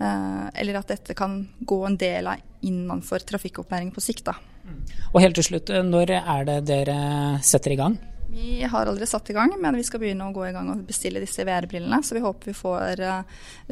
Eh, 0.00 0.60
eller 0.60 0.78
at 0.78 0.92
dette 0.92 1.14
kan 1.14 1.40
gå 1.58 1.78
en 1.86 1.96
del 1.98 2.26
av 2.26 2.36
innenfor 2.60 3.24
trafikkopplæring 3.26 3.90
på 3.94 4.02
sikt. 4.02 4.28
Da. 4.30 4.36
Og 5.12 5.20
helt 5.24 5.38
til 5.38 5.48
slutt, 5.50 5.70
eh, 5.70 5.82
når 5.82 6.14
er 6.20 6.46
det 6.46 6.58
dere 6.70 6.98
setter 7.42 7.74
i 7.74 7.80
gang? 7.80 7.98
Vi 8.28 8.62
har 8.62 8.86
allerede 8.86 9.06
satt 9.06 9.30
i 9.30 9.34
gang, 9.34 9.54
men 9.58 9.74
vi 9.74 9.82
skal 9.82 10.00
begynne 10.00 10.28
å 10.28 10.34
gå 10.34 10.46
i 10.46 10.52
gang 10.52 10.68
og 10.70 10.84
bestille 10.86 11.20
disse 11.20 11.42
VR-brillene. 11.44 12.02
Så 12.04 12.14
vi 12.14 12.22
håper 12.22 12.52
vi 12.52 12.54
får 12.54 13.00
uh, 13.00 13.22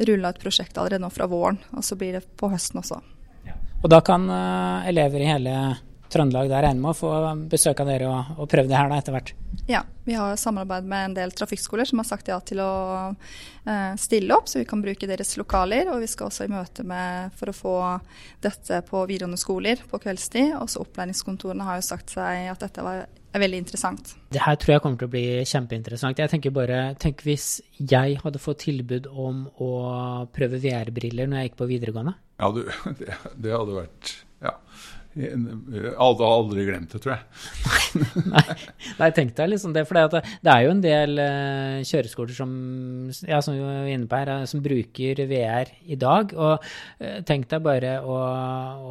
rulla 0.09 0.31
ut 0.33 0.39
prosjektet 0.41 0.79
allerede 0.81 1.03
nå 1.03 1.11
fra 1.13 1.27
våren, 1.29 1.59
og 1.77 1.85
så 1.85 1.95
blir 1.95 2.17
det 2.17 2.23
på 2.35 2.49
høsten 2.49 2.81
også. 2.81 2.97
Ja. 3.45 3.53
Og 3.83 3.91
da 3.93 4.01
kan 4.01 4.25
elever 4.89 5.21
i 5.21 5.29
hele 5.29 5.53
Trøndelag 6.13 6.49
der 6.51 6.65
regner 6.67 6.83
med 6.83 6.93
å 6.93 6.97
få 6.97 7.11
besøk 7.51 7.83
av 7.83 7.91
dere 7.91 8.07
og, 8.11 8.31
og 8.37 8.49
prøve 8.51 8.69
det 8.69 8.77
her 8.77 8.91
da 8.91 8.99
etter 9.01 9.15
hvert? 9.15 9.33
Ja, 9.67 9.81
vi 10.07 10.15
har 10.15 10.37
samarbeid 10.39 10.87
med 10.87 11.09
en 11.09 11.17
del 11.17 11.33
trafikkskoler 11.35 11.87
som 11.89 11.99
har 12.01 12.07
sagt 12.07 12.29
ja 12.31 12.37
til 12.39 12.61
å 12.63 12.71
eh, 13.11 13.93
stille 13.99 14.35
opp, 14.35 14.47
så 14.47 14.61
vi 14.61 14.67
kan 14.69 14.83
bruke 14.83 15.09
deres 15.09 15.35
lokaler. 15.39 15.91
Og 15.91 16.01
vi 16.03 16.09
skal 16.11 16.29
også 16.29 16.47
i 16.47 16.53
møte 16.53 16.85
med 16.87 17.35
for 17.39 17.51
å 17.51 17.57
få 17.57 17.75
dette 18.43 18.81
på 18.87 19.03
videregående 19.09 19.41
skoler 19.41 19.83
på 19.89 19.99
kveldstid. 20.03 20.55
Også 20.61 20.85
opplæringskontorene 20.85 21.67
har 21.67 21.81
jo 21.81 21.89
sagt 21.89 22.15
seg 22.15 22.51
at 22.53 22.63
dette 22.63 22.85
var 22.85 23.05
er 23.37 23.43
veldig 23.43 23.61
interessant. 23.63 24.13
Det 24.33 24.41
her 24.43 24.57
tror 24.59 24.75
jeg 24.75 24.83
kommer 24.83 25.01
til 25.01 25.09
å 25.09 25.13
bli 25.13 25.25
kjempeinteressant. 25.47 26.21
Jeg 26.21 26.31
tenker 26.31 26.53
bare, 26.55 26.81
tenk 27.01 27.23
hvis 27.25 27.47
jeg 27.77 28.19
hadde 28.23 28.41
fått 28.41 28.63
tilbud 28.65 29.09
om 29.11 29.45
å 29.63 29.71
prøve 30.35 30.61
VR-briller 30.63 31.29
når 31.29 31.41
jeg 31.41 31.51
gikk 31.51 31.59
på 31.61 31.69
videregående. 31.71 32.15
Ja, 32.41 32.51
du, 32.53 32.63
det, 33.01 33.17
det 33.35 33.55
hadde 33.55 33.81
vært 33.81 34.15
Ja. 34.43 34.53
Jeg 35.17 35.93
har 35.97 36.21
aldri 36.27 36.65
glemt 36.67 36.91
det, 36.93 36.99
tror 37.01 37.15
jeg. 37.15 37.23
nei, 38.33 38.43
nei, 38.99 39.07
tenk 39.15 39.33
deg 39.37 39.49
liksom 39.49 39.73
det. 39.73 39.83
For 39.89 39.97
det, 39.97 40.21
er 40.51 40.65
jo 40.65 40.73
en 40.75 40.83
del 40.83 41.17
uh, 41.17 41.79
kjøreskoler 41.87 42.37
som, 42.37 42.51
ja, 43.25 43.39
som 43.41 43.57
vi 43.57 43.63
var 43.63 43.89
inne 43.89 44.09
på 44.09 44.19
her, 44.19 44.31
eh, 44.35 44.45
som 44.49 44.61
bruker 44.63 45.23
VR 45.31 45.73
i 45.89 45.97
dag. 45.99 46.35
Og 46.37 46.61
uh, 46.61 47.17
tenk 47.27 47.49
deg 47.49 47.65
bare 47.65 47.97
å, 48.05 48.19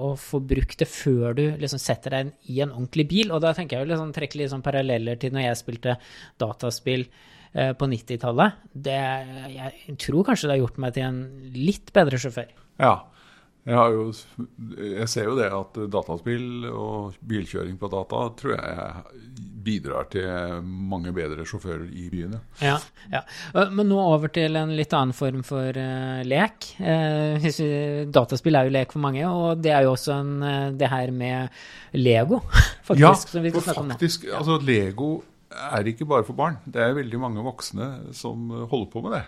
å, 0.08 0.10
få 0.18 0.42
brukt 0.42 0.82
det 0.82 0.90
før 0.90 1.36
du 1.38 1.44
liksom 1.62 1.82
setter 1.82 2.18
deg 2.18 2.34
i 2.50 2.60
en 2.64 2.74
ordentlig 2.74 3.06
bil. 3.12 3.30
Og 3.30 3.44
da 3.44 3.54
tenker 3.54 3.78
jeg 3.78 3.86
jo 3.86 3.92
liksom, 3.94 4.14
trekke 4.16 4.42
litt 4.42 4.54
sånn 4.54 4.66
paralleller 4.66 5.22
til 5.22 5.34
når 5.36 5.50
jeg 5.50 5.62
spilte 5.62 5.98
dataspill 6.42 7.06
uh, 7.06 7.72
på 7.78 7.90
90-tallet. 7.94 8.62
Jeg 8.82 10.00
tror 10.02 10.26
kanskje 10.26 10.50
det 10.50 10.56
har 10.56 10.64
gjort 10.64 10.82
meg 10.82 10.96
til 10.98 11.06
en 11.06 11.20
litt 11.54 11.94
bedre 11.94 12.18
sjåfør. 12.18 12.50
Ja, 12.82 12.96
jeg, 13.66 13.94
jo, 13.96 14.02
jeg, 14.78 15.08
ser 15.10 15.26
jo 15.26 15.34
det 15.34 15.48
at 15.50 15.78
dataspill 15.90 16.68
og 16.70 17.16
bilkjøring 17.26 17.74
på 17.80 17.90
data 17.90 18.20
tror 18.38 18.52
jeg 18.54 19.24
bidrar 19.66 20.06
til 20.12 20.62
mange 20.62 21.10
bedre 21.10 21.42
sjåfører 21.48 21.88
i 21.90 22.06
byene. 22.12 22.38
Ja, 22.62 22.76
ja. 23.10 23.24
Men 23.74 23.90
nå 23.90 23.98
over 23.98 24.30
til 24.30 24.54
en 24.58 24.70
litt 24.78 24.94
annen 24.94 25.16
form 25.16 25.42
for 25.46 25.74
uh, 25.74 26.22
lek. 26.22 26.68
Uh, 26.78 27.42
dataspill 28.14 28.54
er 28.54 28.68
jo 28.68 28.76
lek 28.78 28.94
for 28.94 29.02
mange, 29.02 29.26
og 29.26 29.58
det 29.64 29.74
er 29.74 29.82
jo 29.88 29.96
også 29.96 30.20
en, 30.20 30.36
det 30.78 30.92
her 30.92 31.10
med 31.10 31.58
Lego, 31.98 32.44
faktisk. 32.88 33.34
Ja, 33.34 33.50
for 33.50 33.82
faktisk, 33.82 34.28
altså 34.30 34.60
Lego 34.62 35.16
er 35.50 35.90
ikke 35.90 36.06
bare 36.06 36.26
for 36.26 36.38
barn. 36.38 36.60
Det 36.62 36.82
er 36.82 36.94
veldig 36.94 37.18
mange 37.18 37.42
voksne 37.42 38.14
som 38.14 38.46
holder 38.70 38.90
på 38.94 39.02
med 39.02 39.18
det. 39.18 39.24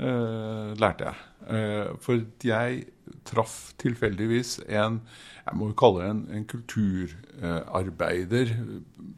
Uh, 0.00 0.72
lærte 0.80 1.04
jeg. 1.04 1.14
Uh, 1.44 1.92
for 2.00 2.16
jeg 2.44 2.84
traff 3.26 3.72
tilfeldigvis 3.80 4.60
en 4.64 5.00
jeg 5.44 5.56
må 5.58 5.66
jo 5.70 5.74
kalle 5.76 6.00
det 6.00 6.10
en, 6.12 6.28
en 6.36 6.44
kulturarbeider, 6.48 8.46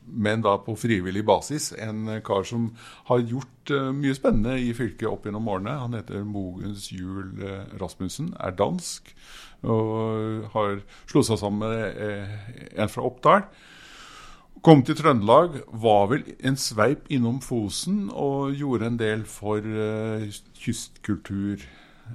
men 0.07 0.43
da 0.43 0.57
på 0.65 0.77
frivillig 0.81 1.27
basis. 1.29 1.73
En 1.79 2.21
kar 2.25 2.43
som 2.49 2.77
har 3.11 3.19
gjort 3.21 3.71
uh, 3.71 3.93
mye 3.95 4.15
spennende 4.17 4.59
i 4.59 4.73
fylket 4.75 5.09
opp 5.11 5.25
gjennom 5.29 5.49
årene. 5.55 5.81
Han 5.85 5.95
heter 5.99 6.25
Mogens 6.27 6.93
Juel 6.95 7.33
Rasmussen, 7.83 8.29
er 8.41 8.51
dansk 8.59 9.03
og 9.63 10.49
har 10.57 10.81
slått 11.07 11.27
seg 11.29 11.39
sammen 11.39 11.71
med 11.71 11.83
en 12.75 12.91
fra 12.91 13.03
Oppdal. 13.07 13.43
Kom 14.63 14.83
til 14.87 14.95
Trøndelag, 14.99 15.57
var 15.83 16.05
vel 16.13 16.27
en 16.45 16.59
sveip 16.61 17.09
innom 17.11 17.41
Fosen 17.43 18.05
og 18.13 18.53
gjorde 18.55 18.91
en 18.91 18.99
del 19.01 19.25
for 19.27 19.65
uh, 19.65 20.23
kystkultur 20.61 21.65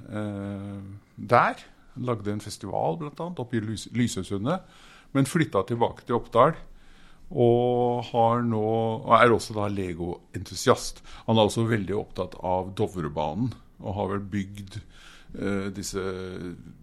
uh, 0.08 0.78
der. 1.16 1.60
Lagde 1.98 2.32
en 2.32 2.40
festival 2.40 2.96
bl.a. 3.00 3.26
oppe 3.28 3.58
i 3.58 3.64
Lys 3.64 3.88
Lysøsundet. 3.92 4.64
Men 5.12 5.28
flytta 5.28 5.64
tilbake 5.68 6.06
til 6.06 6.16
Oppdal. 6.20 6.54
Og, 7.28 8.06
nå, 8.48 8.64
og 9.04 9.12
er 9.18 9.34
også 9.34 9.56
da 9.56 9.66
Lego-entusiast. 9.68 11.02
Han 11.26 11.36
er 11.36 11.50
også 11.50 11.66
veldig 11.68 11.96
opptatt 11.98 12.38
av 12.40 12.72
Dovrebanen 12.78 13.52
og 13.78 13.94
har 13.98 14.08
vel 14.14 14.24
bygd 14.32 14.80
disse 15.76 16.00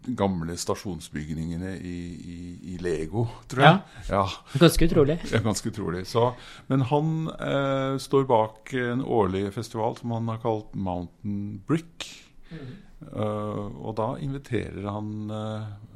gamle 0.06 0.54
stasjonsbygningene 0.60 1.72
i, 1.80 1.96
i, 2.14 2.38
i, 2.74 2.78
Lego, 2.78 3.26
tror 3.50 3.64
jeg. 3.66 3.80
Ja, 4.06 4.20
ja. 4.20 4.60
Ganske 4.62 4.86
utrolig. 4.86 5.18
Ja, 5.32 5.42
ganske 5.44 5.72
utrolig. 5.72 6.04
Så, 6.08 6.28
men 6.70 6.86
han 6.92 7.10
eh, 7.34 7.96
står 8.02 8.28
bak 8.30 8.74
en 8.78 9.02
årlig 9.02 9.48
festival 9.56 9.98
som 9.98 10.14
han 10.14 10.30
har 10.30 10.44
kalt 10.46 10.76
Mountain 10.78 11.64
Brick. 11.68 12.06
Mm. 12.52 12.76
Uh, 13.06 13.66
og 13.86 13.98
da 14.00 14.06
inviterer 14.24 14.86
han 14.88 15.10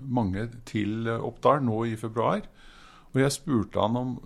mange 0.04 0.44
til 0.68 1.08
Oppdal 1.16 1.64
nå 1.66 1.84
i 1.88 1.96
februar. 1.98 2.44
Og 3.14 3.22
jeg 3.24 3.34
spurte 3.34 3.82
han 3.82 3.98
om 3.98 4.18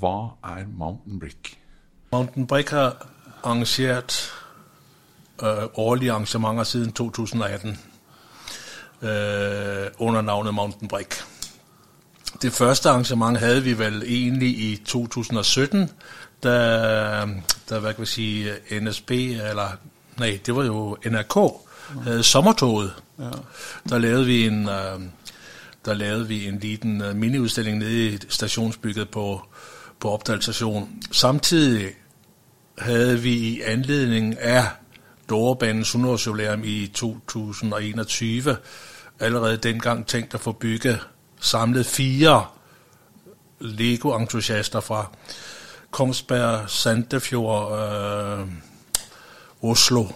hva 0.00 0.36
er 0.44 0.66
Mountain 0.66 1.20
Brick? 1.20 1.54
Mountain 2.12 2.46
Brick 2.46 2.72
har 2.74 2.96
arrangert 3.42 4.18
årlige 5.74 6.12
arrangementer 6.12 6.64
siden 6.64 6.92
2018 6.92 7.78
øh, 9.02 9.86
under 9.98 10.20
navnet 10.20 10.54
Mountain 10.54 10.88
Break. 10.88 11.14
Det 12.42 12.52
første 12.52 12.88
arrangement 12.88 13.38
havde 13.38 13.62
vi 13.62 13.78
vel 13.78 14.02
egentlig 14.06 14.48
i 14.48 14.82
2017, 14.86 15.90
da, 16.42 16.50
da 17.70 17.78
hvad 17.78 17.94
kan 17.94 18.00
vi 18.00 18.06
sige, 18.06 18.52
NSB, 18.80 19.10
eller 19.10 19.68
nej, 20.18 20.40
det 20.46 20.56
var 20.56 20.64
jo 20.64 20.96
NRK, 21.06 21.36
havde 22.02 22.22
sommertoget. 22.22 22.92
Ja. 23.18 23.30
Der 23.88 23.98
lavede 23.98 24.26
vi 24.26 24.46
en, 24.46 24.68
øh, 24.68 25.00
der 25.84 25.94
lavede 25.94 26.28
vi 26.28 26.48
en 26.48 26.58
liten 26.58 27.02
øh, 27.02 27.16
miniudstilling 27.16 27.78
nede 27.78 28.08
i 28.08 28.18
stationsbygget 28.28 29.10
på, 29.10 29.42
på 30.00 30.10
Opdal 30.10 30.42
station. 30.42 30.90
Samtidig 31.12 31.90
havde 32.78 33.20
vi 33.20 33.32
i 33.32 33.60
anledning 33.60 34.38
af 34.38 34.66
Dårebanens 35.28 35.94
100-årsjubilæum 35.94 36.64
i 36.64 36.90
2021 36.94 38.56
allerede 39.20 39.56
dengang 39.56 40.06
tenkt 40.06 40.34
å 40.34 40.38
få 40.38 40.52
bygget 40.52 41.00
samlet 41.40 41.86
fire 41.86 42.44
Lego-entusiaster 43.60 44.80
fra 44.80 45.06
Kongsberg, 45.90 46.70
Sandefjord, 46.70 47.78
øh, 47.78 48.48
Oslo 49.62 50.06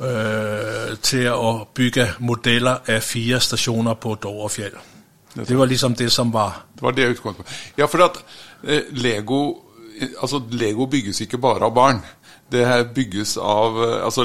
øh, 0.00 0.96
til 1.02 1.28
å 1.30 1.68
bygge 1.74 2.08
modeller 2.18 2.82
av 2.88 3.00
fire 3.00 3.40
stationer 3.40 3.94
på 3.94 4.14
Dovrefjell. 4.14 4.74
Det 5.34 5.58
var 5.58 5.66
liksom 5.66 5.94
det 5.94 6.10
som 6.12 6.32
var 6.32 6.64
Det 6.74 6.82
var 6.82 6.90
det 6.90 7.08
utgangspunktet. 7.08 7.54
Ja, 7.78 7.86
for 7.86 8.04
at 8.04 8.24
eh, 8.64 8.82
Lego 8.90 9.68
Altså, 10.22 10.42
Lego 10.50 10.86
bygges 10.86 11.20
ikke 11.20 11.38
bare 11.38 11.64
av 11.64 11.74
barn 11.74 12.00
det 12.52 12.66
her 12.66 12.84
bygges 12.94 13.36
av 13.36 13.78
eh, 13.82 14.04
altså, 14.04 14.24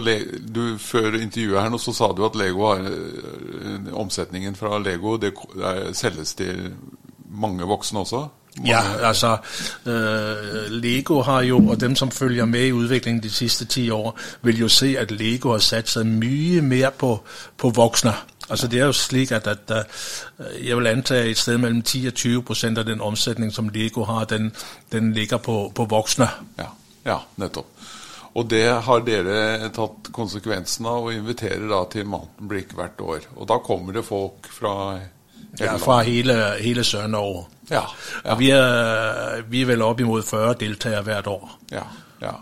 du, 0.55 0.77
Før 0.79 1.15
intervjuet 1.19 1.61
her 1.61 1.69
nå 1.73 1.79
så 1.81 1.93
sa 1.95 2.11
du 2.15 2.25
at 2.27 2.35
Lego 2.35 2.67
har 2.67 2.83
eh, 2.91 3.93
omsetningen 3.93 4.55
fra 4.55 4.79
Lego 4.79 5.17
det, 5.17 5.33
det 5.55 5.95
selges 5.97 6.35
til 6.37 6.73
mange 7.27 7.63
voksne 7.67 7.99
også? 7.99 8.27
Mange. 8.57 8.69
Ja, 8.69 9.07
altså 9.07 9.37
øh, 9.85 10.71
Lego 10.71 11.21
har 11.21 11.41
jo, 11.41 11.69
og 11.69 11.81
dem 11.81 11.95
som 11.95 12.11
følger 12.11 12.45
med 12.45 12.65
i 12.65 12.71
utviklingen 12.71 13.23
de 13.23 13.29
siste 13.29 13.65
ti 13.65 13.89
år, 13.89 14.19
vil 14.41 14.59
jo 14.59 14.67
se 14.67 14.95
at 14.99 15.11
Lego 15.11 15.51
har 15.51 15.57
satset 15.57 16.07
mye 16.07 16.61
mer 16.61 16.89
på, 16.89 17.23
på 17.57 17.69
voksne. 17.69 18.13
Altså 18.49 18.67
Det 18.67 18.79
er 18.79 18.85
jo 18.85 18.91
slik 18.91 19.31
at, 19.31 19.47
at, 19.47 19.71
at 19.71 19.85
jeg 20.63 20.77
vil 20.77 20.87
antage 20.87 21.29
et 21.29 21.37
sted 21.37 21.57
mellom 21.57 21.81
10 21.81 22.07
og 22.07 22.13
20% 22.51 22.79
av 22.79 22.85
den 22.85 23.01
omsetning 23.01 23.53
som 23.53 23.69
Lego 23.69 24.03
har, 24.03 24.25
den, 24.25 24.55
den 24.91 25.13
ligger 25.13 25.37
på, 25.37 25.71
på 25.75 25.85
voksne. 25.85 26.27
Ja, 26.57 26.65
ja 27.05 27.17
nettopp. 27.35 27.65
Og 28.37 28.45
det 28.45 28.67
har 28.85 29.05
dere 29.05 29.69
tatt 29.73 30.11
konsekvensen 30.13 30.85
av 30.85 31.07
og 31.07 31.15
inviterer 31.15 31.65
da 31.71 31.81
til 31.89 32.05
Mountain 32.09 32.49
Brick 32.51 32.75
hvert 32.77 32.99
år. 33.01 33.29
Og 33.35 33.47
da 33.49 33.57
kommer 33.65 33.97
det 33.97 34.05
folk 34.05 34.49
fra 34.53 34.73
hele 34.97 35.13
Ja, 35.57 35.77
fra 35.81 36.01
hele, 36.05 36.35
hele 36.61 36.83
Sør-Norge. 36.85 37.47
Ja, 37.71 37.81
ja. 38.23 38.35
Vi, 38.37 38.51
er, 38.53 39.41
vi 39.49 39.63
er 39.63 39.71
vel 39.71 39.81
opp 39.83 40.03
imot 40.03 40.27
40 40.27 40.59
deltakere 40.61 41.01
hvert 41.07 41.31
år. 41.31 41.55
Ja, 41.73 41.87
ja. 42.21 42.35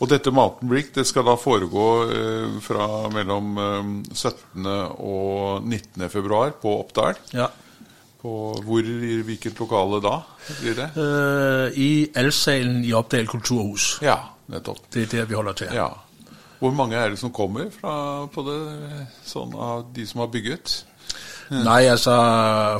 Og 0.00 0.08
dette 0.08 0.32
Mountain 0.32 0.68
Brick 0.68 0.92
det 0.96 1.06
skal 1.08 1.26
da 1.28 1.36
foregå 1.40 1.88
eh, 2.08 2.60
fra 2.64 3.08
mellom 3.12 3.56
eh, 3.60 3.90
17. 4.12 4.68
og 4.96 5.64
19. 5.64 6.06
februar 6.12 6.54
på 6.60 6.76
Oppdal. 6.82 7.20
Ja. 7.36 7.48
På 8.20 8.52
hvor, 8.64 8.84
i 8.84 9.20
hvilket 9.24 9.60
lokale 9.60 10.02
da 10.04 10.18
blir 10.60 10.76
det? 10.76 10.90
Uh, 10.96 11.72
I 11.72 11.90
Elsalen 12.20 12.82
i 12.84 12.92
Oppdal 12.92 13.28
kulturhus. 13.30 13.94
Ja, 14.04 14.18
nettopp. 14.52 14.84
Det 14.92 15.06
er 15.06 15.12
der 15.14 15.30
vi 15.30 15.38
holder 15.38 15.56
til. 15.62 15.74
Ja. 15.74 15.88
Hvor 16.60 16.74
mange 16.76 16.96
er 16.96 17.08
det 17.08 17.18
som 17.18 17.32
kommer 17.32 17.70
fra, 17.72 18.26
på 18.28 18.44
det, 18.44 18.60
sånn 19.24 19.54
av 19.56 19.86
de 19.96 20.04
som 20.06 20.20
har 20.20 20.28
bygget? 20.32 20.82
Mm. 21.50 21.62
Nei, 21.64 21.80
altså 21.90 22.12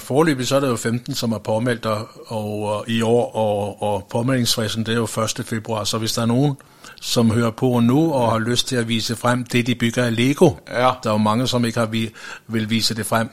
foreløpig 0.05 0.46
så 0.46 0.59
er 0.59 0.66
det 0.66 0.74
jo 0.74 0.76
15 0.76 1.16
som 1.18 1.33
er 1.35 1.40
påmeldt 1.42 1.88
og, 1.90 2.20
og, 2.29 2.90
i 2.92 3.00
år, 3.03 3.33
og, 3.35 3.83
og 3.83 4.05
påmeldingsfristen 4.12 4.85
det 4.87 4.94
er 4.94 5.00
jo 5.00 5.09
1. 5.09 5.42
februar. 5.48 5.88
Så 5.88 5.98
hvis 5.98 6.14
det 6.14 6.22
er 6.22 6.31
noen 6.31 6.55
som 7.01 7.31
hører 7.31 7.51
på 7.57 7.81
nå 7.81 8.13
og 8.13 8.31
har 8.31 8.39
lyst 8.45 8.69
til 8.69 8.79
å 8.83 8.89
vise 8.89 9.17
frem 9.17 9.45
det 9.49 9.67
de 9.67 9.75
bygger 9.75 10.05
av 10.05 10.13
Lego 10.13 10.59
ja. 10.69 10.95
Det 11.01 11.09
er 11.09 11.13
jo 11.17 11.25
mange 11.25 11.47
som 11.49 11.65
ikke 11.65 11.91
vi, 11.91 12.15
vil 12.53 12.71
vise 12.71 12.95
det 12.95 13.07
frem. 13.09 13.29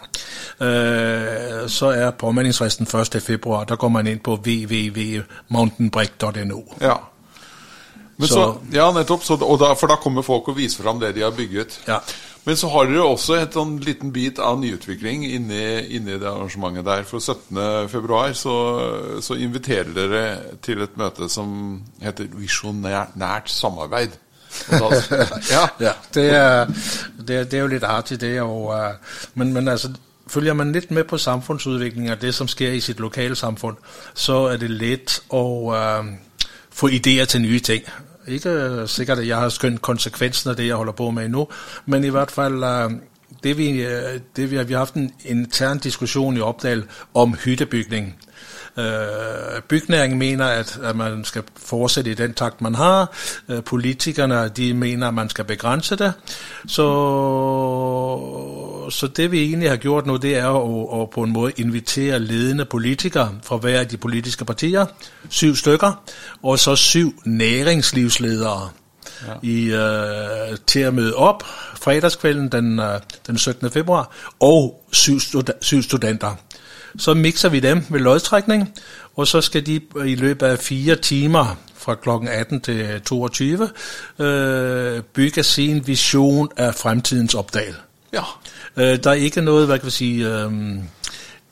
Uh, 0.62 1.68
så 1.68 1.92
er 1.92 2.12
påmeldingsfristen 2.12 2.88
1. 2.88 3.22
februar. 3.22 3.66
Da 3.68 3.76
går 3.76 3.90
man 3.90 4.08
inn 4.08 4.20
på 4.24 4.36
www.mountainbreak.no. 4.36 6.64
Ja. 6.82 6.96
Så, 8.20 8.28
så, 8.28 8.58
ja, 8.74 8.92
nettopp. 8.92 9.24
Så, 9.24 9.36
da, 9.36 9.74
for 9.78 9.88
da 9.92 9.96
kommer 10.02 10.22
folk 10.26 10.48
og 10.48 10.58
viser 10.58 10.84
fram 10.84 11.00
det 11.00 11.16
de 11.16 11.22
har 11.22 11.32
bygget. 11.38 11.82
Ja. 11.88 12.00
Men 12.48 12.56
så 12.56 12.70
har 12.72 12.88
dere 12.88 13.04
også 13.04 13.36
et 13.42 13.56
sånn 13.58 13.74
liten 13.84 14.14
bit 14.16 14.40
av 14.40 14.56
nyutvikling 14.62 15.26
inni, 15.28 15.60
inni 15.98 16.16
det 16.16 16.30
arrangementet 16.30 16.86
der. 16.88 17.04
For 17.04 17.20
17.2 17.20 18.22
så, 18.40 18.54
så 19.22 19.36
inviterer 19.36 19.92
dere 19.96 20.22
til 20.64 20.80
et 20.86 20.96
møte 20.98 21.28
som 21.30 21.82
heter 22.04 22.32
Visjonært 22.40 23.52
samarbeid. 23.52 24.16
Ja. 25.52 25.68
Ja, 25.80 25.92
det 26.16 26.30
er, 26.34 26.66
det, 27.20 27.36
er- 27.36 27.44
det 27.52 27.60
jo 27.60 27.68
litt 27.68 27.84
artig, 27.84 28.22
det. 28.22 28.42
Og, 28.42 28.72
øh, 28.74 28.96
men, 29.36 29.52
men 29.54 29.68
altså, 29.68 29.92
følger 30.28 30.54
man 30.54 30.72
litt 30.72 30.92
med 30.92 31.04
på 31.04 31.18
samfunnsutvikling 31.18 32.12
og 32.12 32.22
det 32.22 32.34
som 32.36 32.48
skjer 32.48 32.74
i 32.74 32.80
sitt 32.82 33.00
lokalsamfunn, 33.04 33.76
så 34.14 34.46
er 34.54 34.58
det 34.64 34.70
lett 34.72 35.20
å 35.30 35.44
uh, 35.76 36.10
få 36.72 36.90
ideer 36.96 37.26
til 37.26 37.42
nye 37.44 37.60
ting. 37.60 37.84
Ikke 38.28 38.88
sikkert 38.88 39.20
at 39.20 39.28
jeg 39.28 39.38
har 39.38 39.50
skjønt 39.50 39.82
konsekvensen 39.82 40.50
av 40.52 40.58
det 40.58 40.68
jeg 40.68 40.76
holder 40.76 40.94
på 40.98 41.12
med 41.12 41.30
nå, 41.30 41.46
men 41.86 42.04
i 42.04 42.12
hvert 42.12 42.32
fall 42.32 42.64
øh, 42.64 42.92
det 43.44 43.58
vi, 43.58 43.70
øh, 43.86 44.20
det 44.36 44.52
vi, 44.52 44.64
vi 44.64 44.74
har 44.74 44.86
hatt 44.86 44.96
en 45.00 45.12
intern 45.26 45.80
diskusjon 45.80 46.38
i 46.38 46.42
Oppdal 46.42 46.84
om 47.14 47.34
hyttebygning. 47.46 48.16
Byggenæringen 49.68 50.20
mener 50.20 50.46
at, 50.46 50.80
man 50.96 51.26
skal 51.26 51.44
fortsette 51.56 52.12
i 52.12 52.14
den 52.14 52.34
takt 52.34 52.62
man 52.62 52.76
har. 52.76 53.16
Politikerne 53.66 54.50
de 54.50 54.74
mener 54.74 55.08
at 55.08 55.14
man 55.14 55.30
skal 55.30 55.46
begrense 55.46 55.96
det. 55.96 56.14
Så, 56.68 56.84
så 58.92 59.08
det 59.08 59.32
vi 59.32 59.44
egentlig 59.44 59.70
har 59.70 59.78
gjort 59.78 60.06
nå, 60.06 60.18
det 60.18 60.36
er 60.38 60.48
å, 60.50 60.84
å 61.02 61.06
på 61.12 61.24
en 61.24 61.34
måte 61.34 61.62
invitere 61.62 62.20
ledende 62.20 62.66
politikere 62.66 63.40
fra 63.44 63.58
hver 63.58 63.80
av 63.80 63.88
de 63.92 63.98
politiske 63.98 64.46
partier, 64.46 64.86
syv 65.30 65.56
stykker, 65.56 65.94
og 66.44 66.60
så 66.60 66.76
syv 66.76 67.12
næringslivsledere 67.26 68.70
i, 69.44 69.70
øh, 69.72 70.58
til 70.68 70.88
å 70.88 70.92
møte 70.92 71.16
opp 71.16 71.44
fredagskvelden 71.82 72.50
den, 72.52 72.80
øh, 72.80 73.00
den 73.28 73.38
17. 73.38 73.70
februar, 73.72 74.12
og 74.40 74.84
syv, 74.92 75.20
syv 75.62 75.82
studenter. 75.82 76.36
Så 76.98 77.14
mikser 77.14 77.50
vi 77.50 77.60
dem 77.60 77.86
ved 77.90 78.00
loddtrekning, 78.00 78.74
og 79.16 79.28
så 79.28 79.42
skal 79.42 79.66
de 79.66 79.82
i 80.06 80.16
løpet 80.16 80.48
av 80.48 80.58
fire 80.58 80.96
timer 80.96 81.58
fra 81.76 81.96
klokken 81.96 82.28
18 82.28 82.62
til 82.62 83.02
22 83.06 83.70
øh, 84.20 85.02
bygge 85.14 85.44
sin 85.44 85.88
visjon 85.88 86.50
av 86.58 86.74
fremtidens 86.74 87.36
Oppdal. 87.36 87.87
Ja. 88.14 88.24
Øh, 88.78 89.04
der 89.04 89.10
er 89.10 89.14
ikke 89.14 89.42
noget, 89.42 89.68
hvad 89.68 89.80
kan 89.80 89.86
vi 89.86 89.92
sige, 89.92 90.28
øhm, 90.28 90.82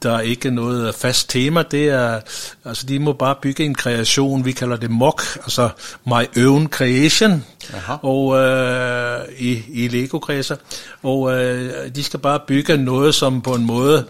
der 0.04 0.12
er 0.16 0.20
ikke 0.20 0.52
noget 0.52 0.96
fast 0.96 1.30
tema. 1.30 1.64
Det 1.72 1.90
er, 1.90 2.22
altså 2.66 2.86
de 2.86 3.00
må 3.00 3.14
bare 3.14 3.36
bygge 3.42 3.66
en 3.66 3.76
kreation, 3.76 4.46
vi 4.46 4.52
kalder 4.52 4.78
det 4.78 4.92
MOC, 4.92 5.22
altså 5.38 5.70
My 6.06 6.44
Own 6.46 6.68
Creation, 6.68 7.46
Aha. 7.74 7.94
og 8.02 8.38
øh, 8.38 9.22
i, 9.38 9.64
i 9.68 9.88
Lego-kredser. 9.88 10.56
Og 11.04 11.32
øh, 11.34 11.96
de 11.96 12.04
skal 12.04 12.20
bare 12.20 12.40
bygge 12.48 12.78
noget, 12.78 13.16
som 13.16 13.42
på 13.42 13.54
en 13.54 13.66
måde 13.66 14.06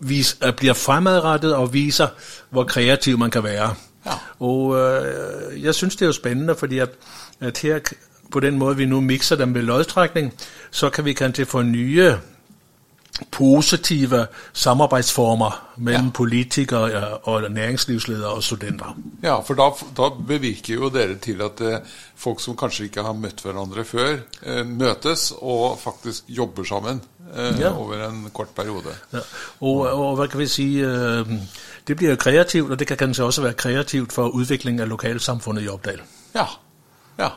vis, 0.00 0.36
øh, 0.44 0.52
bliver 0.52 0.74
fremadrettet 0.74 1.54
og 1.54 1.72
viser, 1.72 2.08
hvor 2.50 2.64
kreativ 2.64 3.18
man 3.18 3.30
kan 3.30 3.44
være. 3.44 3.74
Ja. 4.06 4.12
Og 4.40 4.78
øh, 4.78 5.64
jeg 5.64 5.74
synes, 5.74 5.96
det 5.96 6.02
er 6.02 6.06
jo 6.06 6.12
spændende, 6.12 6.54
fordi 6.54 6.78
at, 6.78 6.90
at 7.40 7.58
her 7.58 7.78
på 8.32 8.40
den 8.40 8.58
måde, 8.58 8.76
vi 8.76 8.86
nu 8.86 9.00
mixer 9.00 9.36
dem 9.36 9.54
ved 9.54 9.62
lodtrækning, 9.62 10.32
så 10.70 10.90
kan 10.90 11.04
vi 11.04 11.12
kanskje 11.12 11.44
få 11.46 11.62
nye 11.62 12.14
positive 13.30 14.26
samarbeidsformer 14.52 15.68
mellom 15.76 16.04
Ja. 16.04 16.10
politikere 16.14 17.16
og 17.16 17.50
næringslivsledere 17.52 18.30
og 18.30 18.42
studenter. 18.42 18.96
Ja, 19.22 19.40
for 19.40 19.54
da, 19.54 19.70
da 20.02 20.08
bevirker 20.28 20.74
jo 20.74 20.88
dere 20.88 21.14
til 21.14 21.40
at 21.42 21.60
eh, 21.60 21.78
folk 22.16 22.40
som 22.40 22.56
kanskje 22.56 22.84
ikke 22.84 23.02
har 23.02 23.12
møtt 23.12 23.40
hverandre 23.42 23.84
før, 23.84 24.18
eh, 24.46 24.66
møtes 24.66 25.32
og 25.42 25.78
faktisk 25.82 26.22
jobber 26.28 26.64
sammen 26.64 27.02
eh, 27.36 27.60
Ja. 27.60 27.72
over 27.78 28.08
en 28.08 28.30
kort 28.34 28.48
periode. 28.56 28.94
Ja. 29.12 29.18
Og, 29.60 29.80
og 29.92 30.16
hva 30.16 30.26
kan 30.26 30.38
vi 30.40 30.46
si, 30.46 30.68
det 31.88 31.98
det 31.98 32.02
jo 32.10 32.16
kreativt, 32.16 32.70
og 32.70 32.78
det 32.78 32.86
kan 32.86 32.96
kanskje 32.96 33.24
også 33.24 33.42
være 33.42 33.52
kreativt 33.54 34.12
for 34.12 34.28
utvikling 34.28 34.80
av 34.80 34.88
lokalsamfunnet 34.88 35.62
i 35.64 35.68
Oppdal. 35.68 36.00
Ja. 36.34 36.46
ja. 37.18 37.28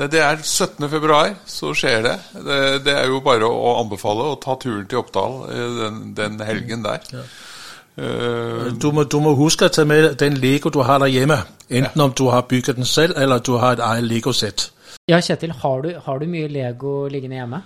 Det, 0.00 0.06
det 0.14 0.20
er 0.24 0.40
17. 0.40 0.86
februar, 0.88 1.34
så 1.44 1.74
skjer 1.76 2.02
det. 2.06 2.16
det. 2.46 2.58
Det 2.86 2.94
er 2.96 3.10
jo 3.12 3.20
bare 3.24 3.44
å 3.48 3.74
anbefale 3.82 4.30
å 4.32 4.38
ta 4.40 4.54
turen 4.62 4.86
til 4.88 5.02
Oppdal 5.02 5.40
eh, 5.52 5.78
den, 5.82 6.02
den 6.16 6.40
helgen 6.40 6.86
der. 6.86 7.04
Ja. 7.12 7.24
Du 8.80 8.86
må, 8.96 9.02
du 9.04 9.18
må 9.20 9.34
huske 9.36 9.66
å 9.68 9.72
ta 9.74 9.82
med 9.84 10.14
den 10.22 10.38
Lego, 10.40 10.70
du 10.72 10.78
har 10.86 11.02
der 11.02 11.10
hjemme. 11.12 11.42
enten 11.68 12.00
om 12.00 12.12
du 12.16 12.30
har 12.32 12.46
bygget 12.48 12.78
den 12.78 12.86
selv, 12.88 13.12
eller 13.18 13.42
du 13.44 13.58
har 13.60 13.76
et 13.76 13.82
eget 13.84 14.06
Lego-sett. 14.08 14.70
Ja, 15.10 15.18
Kjetil, 15.20 15.52
har 15.52 15.82
du, 15.84 15.90
har 16.06 16.18
du 16.22 16.26
mye 16.30 16.48
Lego 16.48 17.08
liggende 17.12 17.36
hjemme? 17.36 17.60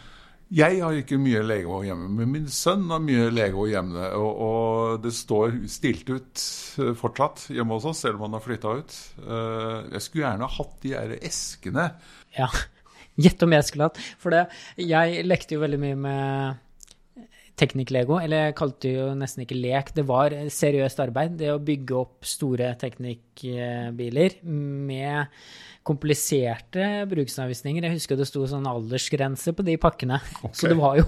Jeg 0.54 0.80
har 0.82 0.92
ikke 0.96 1.16
mye 1.18 1.40
Lego 1.46 1.78
hjemme, 1.84 2.08
men 2.18 2.32
min 2.32 2.48
sønn 2.52 2.84
har 2.92 3.00
mye 3.04 3.28
Lego 3.32 3.64
hjemme. 3.68 4.10
Og, 4.18 4.42
og 4.48 4.98
det 5.04 5.12
står 5.16 5.54
stilt 5.70 6.10
ut 6.10 6.42
eh, 6.82 6.90
fortsatt 6.98 7.46
hjemme 7.54 7.78
hos 7.78 7.86
oss, 7.92 8.02
selv 8.04 8.18
om 8.18 8.26
han 8.28 8.36
har 8.38 8.44
flytta 8.44 8.74
ut. 8.80 8.98
Eh, 9.22 9.78
Jeg 9.94 10.02
skulle 10.04 10.26
gjerne 10.26 10.50
hatt 10.58 10.74
de 10.82 10.92
her 10.96 11.14
eskene. 11.20 11.88
Ja. 12.38 12.50
Gjett 13.24 13.42
om 13.46 13.54
jeg 13.54 13.66
skulle 13.68 13.88
hatt. 13.88 14.00
For 14.18 14.34
det, 14.34 14.44
jeg 14.82 15.24
lekte 15.26 15.56
jo 15.56 15.62
veldig 15.62 15.80
mye 15.82 15.98
med 16.06 16.60
teknikk-lego, 17.60 18.18
eller 18.18 18.48
jeg 18.48 18.56
kalte 18.58 18.88
det 18.88 18.94
jo 18.96 19.10
nesten 19.18 19.44
ikke 19.44 19.58
lek. 19.58 19.92
Det 19.94 20.04
var 20.08 20.34
seriøst 20.50 21.02
arbeid. 21.04 21.36
Det 21.38 21.52
å 21.52 21.62
bygge 21.62 21.98
opp 22.00 22.26
store 22.26 22.72
teknikkbiler 23.34 24.42
med 24.42 25.26
kompliserte 25.84 27.04
bruksanvisninger. 27.10 27.84
Jeg 27.84 27.98
husker 27.98 28.16
det 28.16 28.24
sto 28.24 28.46
sånn 28.48 28.64
aldersgrense 28.64 29.52
på 29.52 29.64
de 29.66 29.74
pakkene. 29.76 30.16
Så 30.56 30.70
det 30.70 30.78
var 30.78 30.96
jo 30.96 31.04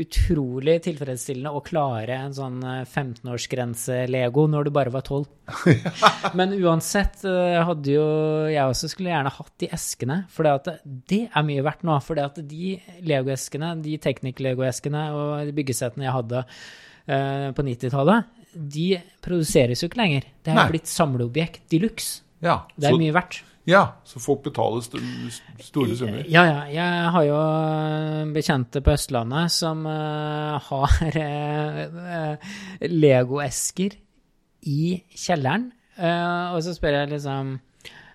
utrolig 0.00 0.78
tilfredsstillende 0.86 1.52
å 1.52 1.60
klare 1.64 2.16
en 2.24 2.32
sånn 2.32 2.62
15-årsgrense-lego 2.64 4.46
når 4.48 4.64
du 4.64 4.70
bare 4.72 4.94
var 4.94 5.04
12. 5.04 5.26
Men 6.38 6.56
uansett 6.56 7.26
eh, 7.28 7.60
hadde 7.68 7.92
jo 7.92 8.06
jeg 8.48 8.64
også 8.64 8.88
skulle 8.94 9.12
gjerne 9.12 9.34
hatt 9.34 9.52
de 9.60 9.68
eskene, 9.76 10.22
for 10.32 10.48
det 10.48 11.20
er 11.28 11.44
mye 11.44 11.66
verdt 11.66 11.84
nå. 11.84 11.98
For 12.04 12.16
de 12.16 12.78
legoeskene, 13.04 13.74
de 13.84 13.98
Technic-Lego-eskene 14.00 15.04
og 15.12 15.52
byggesettene 15.52 16.08
jeg 16.08 16.16
hadde 16.16 16.46
eh, 16.46 17.52
på 17.52 17.68
90-tallet, 17.68 18.32
de 18.54 19.00
produseres 19.24 19.82
jo 19.82 19.88
ikke 19.90 20.00
lenger. 20.02 20.28
Det 20.44 20.52
er 20.52 20.60
Nei. 20.60 20.68
blitt 20.72 20.90
samleobjekt 20.90 21.66
de 21.72 21.80
luxe. 21.82 22.22
Ja, 22.44 22.62
Det 22.76 22.88
er 22.90 22.94
så, 22.94 23.00
mye 23.00 23.14
verdt. 23.16 23.38
ja, 23.66 23.82
så 24.04 24.20
folk 24.20 24.42
betaler 24.44 24.82
st 24.84 24.98
store 25.64 25.96
summer. 25.96 26.24
Ja, 26.28 26.44
ja. 26.44 26.64
Jeg 26.68 27.12
har 27.14 27.24
jo 27.24 27.38
eh, 27.40 28.32
bekjente 28.34 28.82
på 28.84 28.92
Østlandet 28.92 29.52
som 29.54 29.86
uh, 29.88 30.60
har 30.68 31.16
uh, 31.16 32.50
Lego-esker 32.84 33.96
i 34.68 35.02
kjelleren. 35.16 35.70
Uh, 35.96 36.56
og 36.56 36.62
så 36.66 36.74
spør 36.74 36.96
jeg 36.98 37.12
liksom 37.12 37.52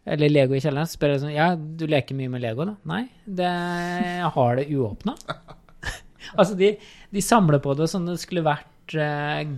Eller 0.04 0.30
Lego 0.30 0.54
i 0.58 0.60
kjelleren. 0.60 0.88
Så 0.89 0.97
spør 0.97 1.13
jeg 1.15 1.23
sånn 1.23 1.36
Ja, 1.36 1.54
du 1.56 1.86
leker 1.88 2.17
mye 2.17 2.32
med 2.34 2.43
Lego, 2.43 2.65
da? 2.67 2.75
Nei, 2.89 3.06
det, 3.25 3.49
jeg 3.49 4.32
har 4.36 4.60
det 4.60 4.67
uåpna. 4.73 5.15
altså, 6.38 6.54
de, 6.60 6.73
de 7.10 7.23
samler 7.23 7.62
på 7.63 7.73
det 7.80 7.89
som 7.89 8.06
det 8.06 8.19
skulle 8.21 8.45
vært 8.45 8.67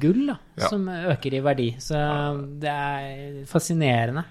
gull, 0.01 0.25
da. 0.31 0.37
Ja. 0.59 0.69
Som 0.71 0.87
øker 0.89 1.37
i 1.37 1.43
verdi. 1.43 1.67
Så 1.79 1.97
det 2.61 2.71
er 2.71 3.43
fascinerende. 3.49 4.25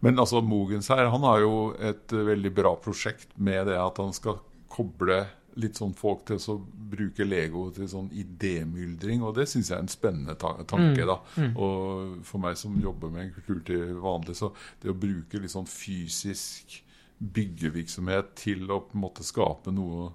Men 0.00 0.18
altså, 0.18 0.40
Mogens 0.40 0.88
her, 0.92 1.08
han 1.12 1.26
har 1.28 1.42
jo 1.44 1.56
et 1.76 2.12
eh, 2.12 2.28
veldig 2.30 2.52
bra 2.56 2.76
prosjekt 2.80 3.34
med 3.36 3.66
det 3.70 3.76
at 3.80 3.98
han 4.00 4.14
skal 4.16 4.40
koble 4.72 5.24
litt 5.56 5.78
sånn 5.78 5.94
folk 5.96 6.26
til 6.28 6.40
å 6.52 6.56
bruke 6.90 7.24
Lego 7.24 7.66
til 7.72 7.88
sånn 7.88 8.10
idémyldring, 8.12 9.22
og 9.24 9.38
det 9.38 9.46
syns 9.48 9.70
jeg 9.70 9.78
er 9.78 9.84
en 9.84 9.92
spennende 9.92 10.36
ta 10.40 10.52
tanke. 10.68 11.06
da. 11.08 11.16
Og 11.54 12.18
for 12.28 12.42
meg 12.42 12.58
som 12.60 12.76
jobber 12.80 13.12
med 13.14 13.32
kultur 13.38 13.62
til 13.64 13.94
vanlig, 14.02 14.36
så 14.36 14.52
det 14.82 14.92
å 14.92 14.98
bruke 15.00 15.40
litt 15.40 15.54
sånn 15.54 15.68
fysisk 15.70 16.82
byggevirksomhet 17.16 18.34
til 18.36 18.68
å 18.68 18.82
på 18.84 18.98
en 18.98 19.04
måte 19.06 19.24
skape 19.24 19.72
noe, 19.72 20.10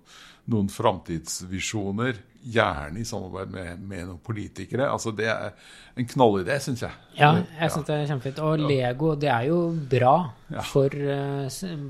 noen 0.53 0.69
framtidsvisjoner, 0.69 2.21
gjerne 2.43 2.99
i 2.99 3.05
samarbeid 3.05 3.51
med, 3.53 3.79
med 3.85 4.05
noen 4.07 4.19
politikere, 4.25 4.87
altså 4.89 5.11
det 5.15 5.27
er 5.29 5.51
en 5.97 6.07
knallidé, 6.07 6.57
syns 6.63 6.81
jeg. 6.85 6.91
Ja, 7.19 7.33
jeg 7.59 7.71
syns 7.73 7.85
det 7.87 7.95
er 7.99 8.05
kjempefint. 8.09 8.39
Og 8.45 8.59
Lego, 8.65 9.15
det 9.19 9.29
er 9.29 9.47
jo 9.51 9.61
bra 9.91 10.15
Ja. 10.51 10.61
for 10.67 10.89
eh, 10.91 11.47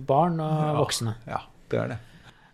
barn 0.07 0.39
og 0.43 0.77
voksne. 0.83 1.15
Ja, 1.27 1.43
det 1.71 1.79
er 1.79 1.87
det. 1.95 1.99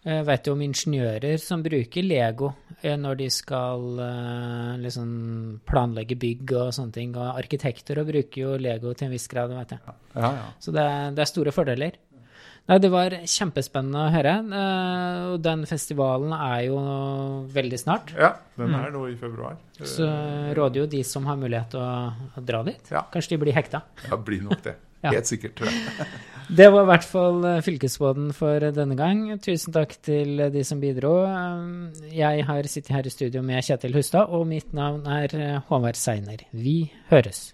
Jeg 0.08 0.24
vet 0.24 0.46
jo 0.48 0.54
om 0.56 0.62
ingeniører 0.64 1.34
som 1.42 1.64
bruker 1.66 2.06
Lego 2.06 2.54
eh, 2.80 2.94
når 2.96 3.18
de 3.20 3.26
skal 3.34 3.98
eh, 4.00 4.78
liksom 4.80 5.10
planlegge 5.68 6.16
bygg 6.16 6.54
og 6.56 6.70
sånne 6.78 6.96
ting. 6.96 7.16
Og 7.18 7.34
arkitekter 7.42 8.00
og 8.00 8.08
bruker 8.08 8.40
jo 8.46 8.54
Lego 8.62 8.94
til 8.96 9.10
en 9.10 9.12
viss 9.18 9.28
grad, 9.28 9.52
vet 9.52 9.74
jeg. 9.76 9.96
Ja, 10.16 10.30
ja. 10.38 10.46
Så 10.64 10.72
det, 10.72 10.86
det 11.18 11.26
er 11.26 11.32
store 11.34 11.52
fordeler. 11.52 11.98
Nei, 12.68 12.78
det 12.84 12.90
var 12.92 13.14
kjempespennende 13.24 14.02
å 14.04 14.12
høre. 14.12 14.34
eh, 14.62 15.20
Og 15.34 15.42
den 15.42 15.66
festivalen 15.70 16.34
er 16.36 16.66
jo 16.68 16.80
veldig 17.54 17.80
snart. 17.80 18.12
Ja, 18.18 18.34
den 18.58 18.74
er 18.76 18.92
nå 18.92 19.06
i 19.08 19.16
februar. 19.16 19.56
Så 19.80 20.08
råder 20.58 20.82
jo 20.82 20.86
de 20.92 21.04
som 21.08 21.26
har 21.30 21.38
mulighet 21.40 21.70
til 21.72 21.80
å, 21.80 22.42
dra 22.44 22.64
dit. 22.68 22.92
Ja. 22.92 23.06
Kanskje 23.14 23.36
de 23.38 23.38
blir 23.46 23.54
hekta. 23.56 23.84
Ja, 24.10 24.18
blir 24.18 24.42
nok 24.44 24.64
det. 24.64 24.76
Ja. 25.04 25.12
Helt 25.14 25.28
sikkert. 25.30 25.60
Det 26.58 26.66
var 26.74 26.82
i 26.82 26.88
hvert 26.90 27.04
fall 27.06 27.44
eh, 27.46 27.60
Fylkesbåten 27.62 28.32
for 28.34 28.64
denne 28.74 28.96
gang. 28.98 29.20
Tusen 29.46 29.72
takk 29.76 29.94
til 30.02 30.42
de 30.52 30.64
som 30.66 30.80
bidro. 30.82 31.12
Um, 31.28 31.92
Jeg 32.10 32.44
har 32.48 32.64
sittet 32.72 32.96
her 32.96 33.06
i 33.06 33.14
studio 33.14 33.44
med 33.46 33.62
Kjetil 33.64 33.94
Hustad, 33.94 34.26
og 34.34 34.48
mitt 34.50 34.74
navn 34.74 35.06
er 35.06 35.36
eh, 35.38 35.60
Håvard 35.70 35.96
Seiner. 36.02 36.42
Vi 36.52 36.80
høres. 37.12 37.54